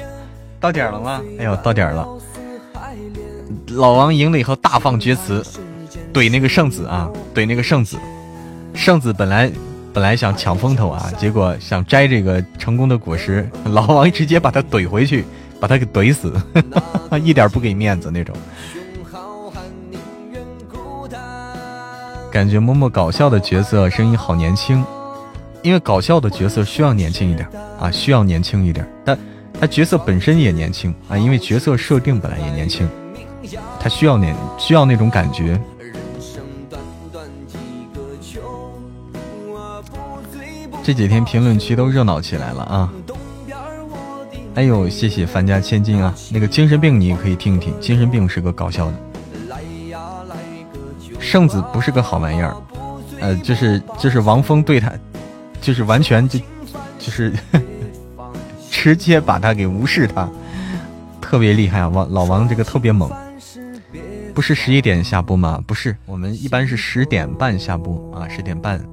[0.60, 1.22] 到点了吗？
[1.38, 2.06] 哎呦，到点了！
[3.68, 5.42] 老王赢了以后大放厥词，
[6.12, 7.98] 怼那个圣子啊，怼那个圣子。
[8.74, 9.50] 圣子本来。
[9.92, 15.24] 本来想抢风头啊，结果想摘这个成功的果实，老王直接把他怼回去，
[15.60, 16.32] 把他给怼死，
[17.22, 18.34] 一点不给面子那种。
[22.30, 24.82] 感觉默默搞笑的角色声音好年轻，
[25.60, 27.46] 因为搞笑的角色需要年轻一点
[27.78, 28.88] 啊，需要年轻一点。
[29.04, 29.18] 但
[29.60, 32.88] 他角色本身也年轻啊，因为角色设定本来也年轻，
[33.78, 35.60] 他需要那需要那种感觉。
[40.82, 42.92] 这几天评论区都热闹起来了啊！
[44.54, 46.14] 哎呦，谢谢樊家千金啊！
[46.30, 48.94] 那个精神病你也可以听一听，精神病是个搞笑的。
[51.20, 52.56] 圣子不是个好玩意儿，
[53.20, 54.92] 呃，就是就是王峰对他，
[55.60, 56.38] 就是完全就
[56.98, 57.32] 就是
[58.68, 60.28] 直接把他给无视他，
[61.20, 61.88] 特别厉害啊！
[61.88, 63.08] 王老王这个特别猛，
[64.34, 65.62] 不是十一点下播吗？
[65.64, 68.84] 不是，我们一般是十点半下播啊，十点半。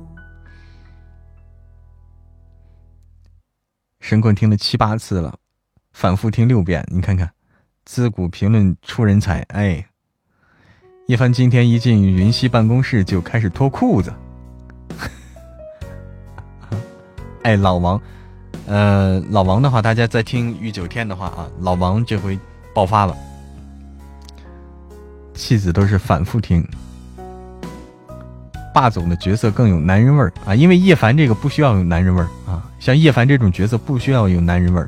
[3.99, 5.35] 神棍听了七八次了，
[5.91, 7.29] 反复听六遍，你看看，
[7.85, 9.41] 自古评论出人才。
[9.49, 9.85] 哎，
[11.07, 14.13] 叶凡今天一进云溪办公室就开始脱裤子。
[17.43, 18.01] 哎，老王，
[18.67, 22.39] 呃，老王的话，大家在听玉九天的话啊，老王这回
[22.73, 23.15] 爆发了，
[25.33, 26.65] 妻子都是反复听。
[28.73, 32.27] 霸总的角色更有男人味儿啊，因为叶凡这个不需要有男人味儿，
[32.79, 34.87] 像叶凡这种角色不需要有男人味儿，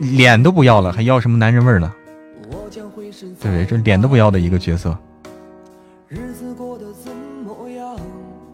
[0.00, 1.92] 脸都不要了，还要什么男人味儿呢？
[3.40, 3.64] 对不对？
[3.64, 4.96] 这脸都不要的一个角色，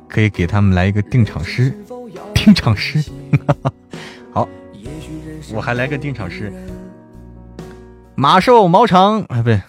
[0.09, 1.75] 可以给他们来一个定场诗，
[2.35, 3.03] 定场诗，
[4.31, 4.49] 好，
[5.53, 6.53] 我还来个定场诗，
[8.15, 9.61] 马瘦毛长，哎，不对。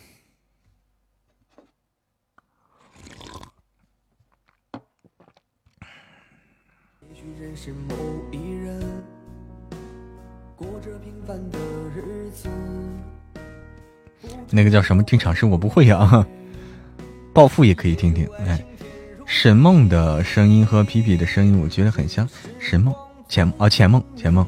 [14.56, 16.24] 那个叫什么定场诗我不会呀，
[17.34, 18.30] 暴富也可以听听。
[18.46, 18.64] 哎，
[19.26, 22.30] 沈梦的声音和皮皮的声音我觉得很像。
[22.60, 22.94] 沈梦，
[23.28, 24.46] 浅啊浅梦浅梦。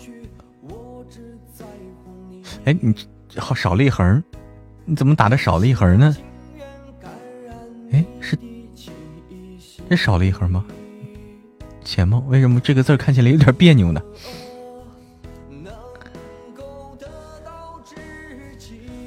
[2.66, 2.94] 哎，你
[3.36, 4.24] 好少了一横，
[4.86, 6.16] 你怎么打的少了一横呢？
[7.92, 8.38] 哎，是
[9.90, 10.64] 这少了一横吗？
[11.84, 14.00] 浅梦，为什么这个字看起来有点别扭呢？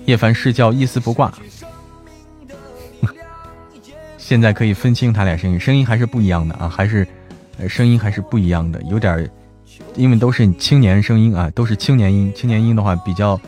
[0.09, 1.31] 叶凡是叫一丝不挂，
[4.17, 7.07] 现在可以分清他俩声音，声音还是不一样的啊，还是，
[7.69, 9.31] 声音还是不一样的，有点，
[9.97, 13.39] 因为都是青年声音啊，都是青年音，青年音的话比较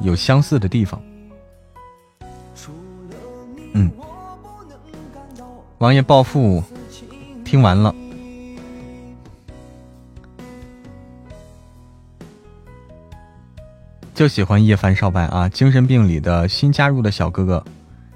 [0.00, 1.00] 有相似的地方。
[3.72, 3.90] 嗯，
[5.78, 6.62] 王爷暴富，
[7.42, 7.94] 听完了。
[14.22, 15.48] 就喜欢叶凡少白啊！
[15.48, 17.64] 精神病里的新加入的小哥哥，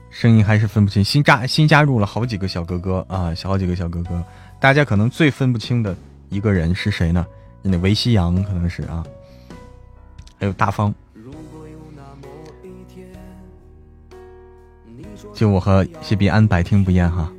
[0.09, 1.03] 声音还是分不清。
[1.03, 4.23] 新加新加入了好几个小哥哥啊，小好几个小哥哥。
[4.61, 5.97] 大家可能最分不清的
[6.29, 7.27] 一个人是谁呢？
[7.61, 9.05] 那维西洋可能是啊，
[10.39, 10.95] 还有大方。
[15.35, 17.33] 就我和谢必安百听不厌哈，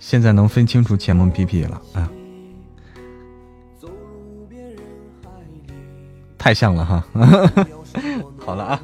[0.00, 2.10] 现在能分清楚浅梦皮皮了啊。
[6.40, 7.04] 太像了哈，
[8.44, 8.80] 好了啊，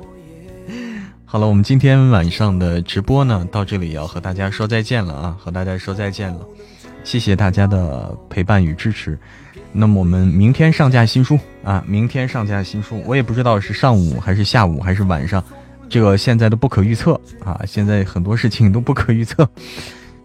[1.25, 6.41] 好了，我们今天晚上的直播呢，到这里要和大家说再见了啊，和大家说再见了，
[7.03, 9.19] 谢谢大家的陪伴与支持。
[9.73, 15.43] 那么我们明天上架新书啊，明天上架新书，我也不知道是上午还是下午还是晚上，
[15.89, 19.49] 这个现在都不可预测啊，现在很多事情都不可预测。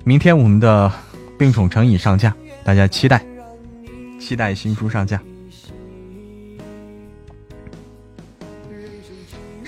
[0.04, 0.92] 明天我们的
[1.40, 2.36] 病宠成瘾上架，
[2.66, 3.24] 大家期待，
[4.20, 5.18] 期待新书上架。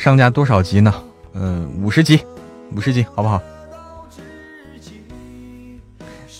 [0.04, 0.94] 上架多少集呢？
[1.32, 2.20] 嗯，五十集，
[2.76, 3.42] 五十集，好不好？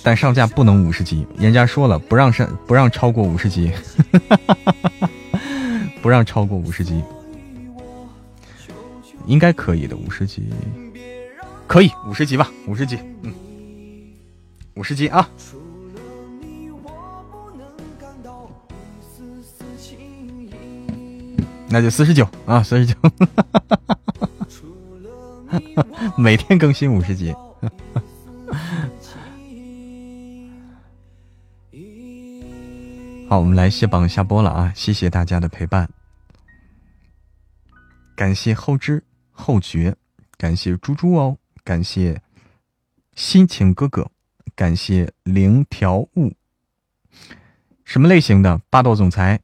[0.04, 3.72] 但上架不能五十集，人家说了，不让上，不让超过五十集，
[6.04, 7.02] 不让超过五十集，
[9.28, 10.50] 应该可以的，五十集，
[11.66, 13.34] 可以，五十集吧，五十集，嗯，
[14.74, 15.30] 五十集啊。
[21.74, 22.96] 那就四十九啊，四十九，
[26.16, 27.34] 每天更新五十集。
[33.28, 34.72] 好，我们来卸榜下播了啊！
[34.76, 35.90] 谢谢大家的陪伴，
[38.16, 39.96] 感谢后知后觉，
[40.38, 42.22] 感谢猪猪哦，感谢
[43.16, 44.12] 心情哥哥，
[44.56, 46.36] 感谢零条悟。
[47.84, 49.40] 什么类型的霸道总裁？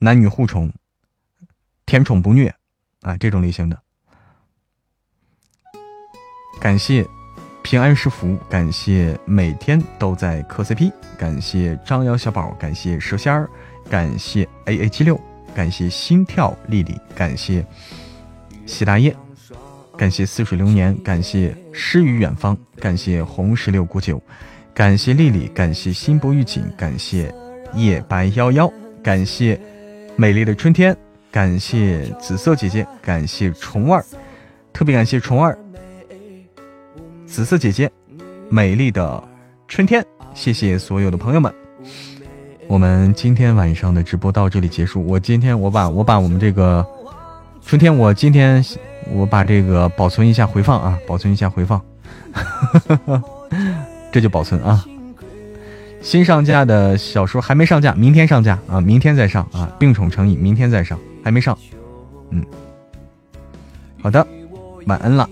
[0.00, 0.72] 男女互宠？
[1.90, 2.54] 甜宠不虐，
[3.00, 3.76] 啊，这种类型的。
[6.60, 7.04] 感谢
[7.64, 13.50] 平安是福，感谢每天都在磕 CP，感谢张瑶小宝，感谢蛇仙儿，
[13.90, 15.20] 感谢 A A 七六，
[15.52, 17.66] 感谢心跳丽丽，感谢
[18.66, 19.12] 喜大业，
[19.96, 24.22] 感谢似水流年，感谢诗与远方，感谢红石榴古酒，
[24.72, 27.34] 感谢丽丽，感谢心不预警，感谢
[27.74, 28.72] 夜白夭夭，
[29.02, 29.60] 感谢
[30.14, 30.96] 美丽的春天，
[31.30, 34.04] 感谢紫色姐姐，感谢虫儿，
[34.72, 35.56] 特别感谢虫儿，
[37.24, 37.90] 紫色姐姐，
[38.48, 39.22] 美丽的
[39.68, 40.04] 春天，
[40.34, 41.52] 谢谢所有的朋友们。
[42.66, 45.04] 我们今天晚上的直播到这里结束。
[45.06, 46.84] 我今天我把我把我们这个
[47.64, 48.64] 春天，我今天
[49.12, 51.80] 我把这个保存一下回放啊，保存一下回放，
[54.10, 54.84] 这就保存啊。
[56.02, 59.70] 新上架的小说还没上架，明天上架啊，明天再上啊。
[59.78, 61.56] 病宠成瘾，明天再上，还没上。
[62.30, 62.44] 嗯，
[64.02, 64.26] 好的，
[64.86, 65.28] 晚安了。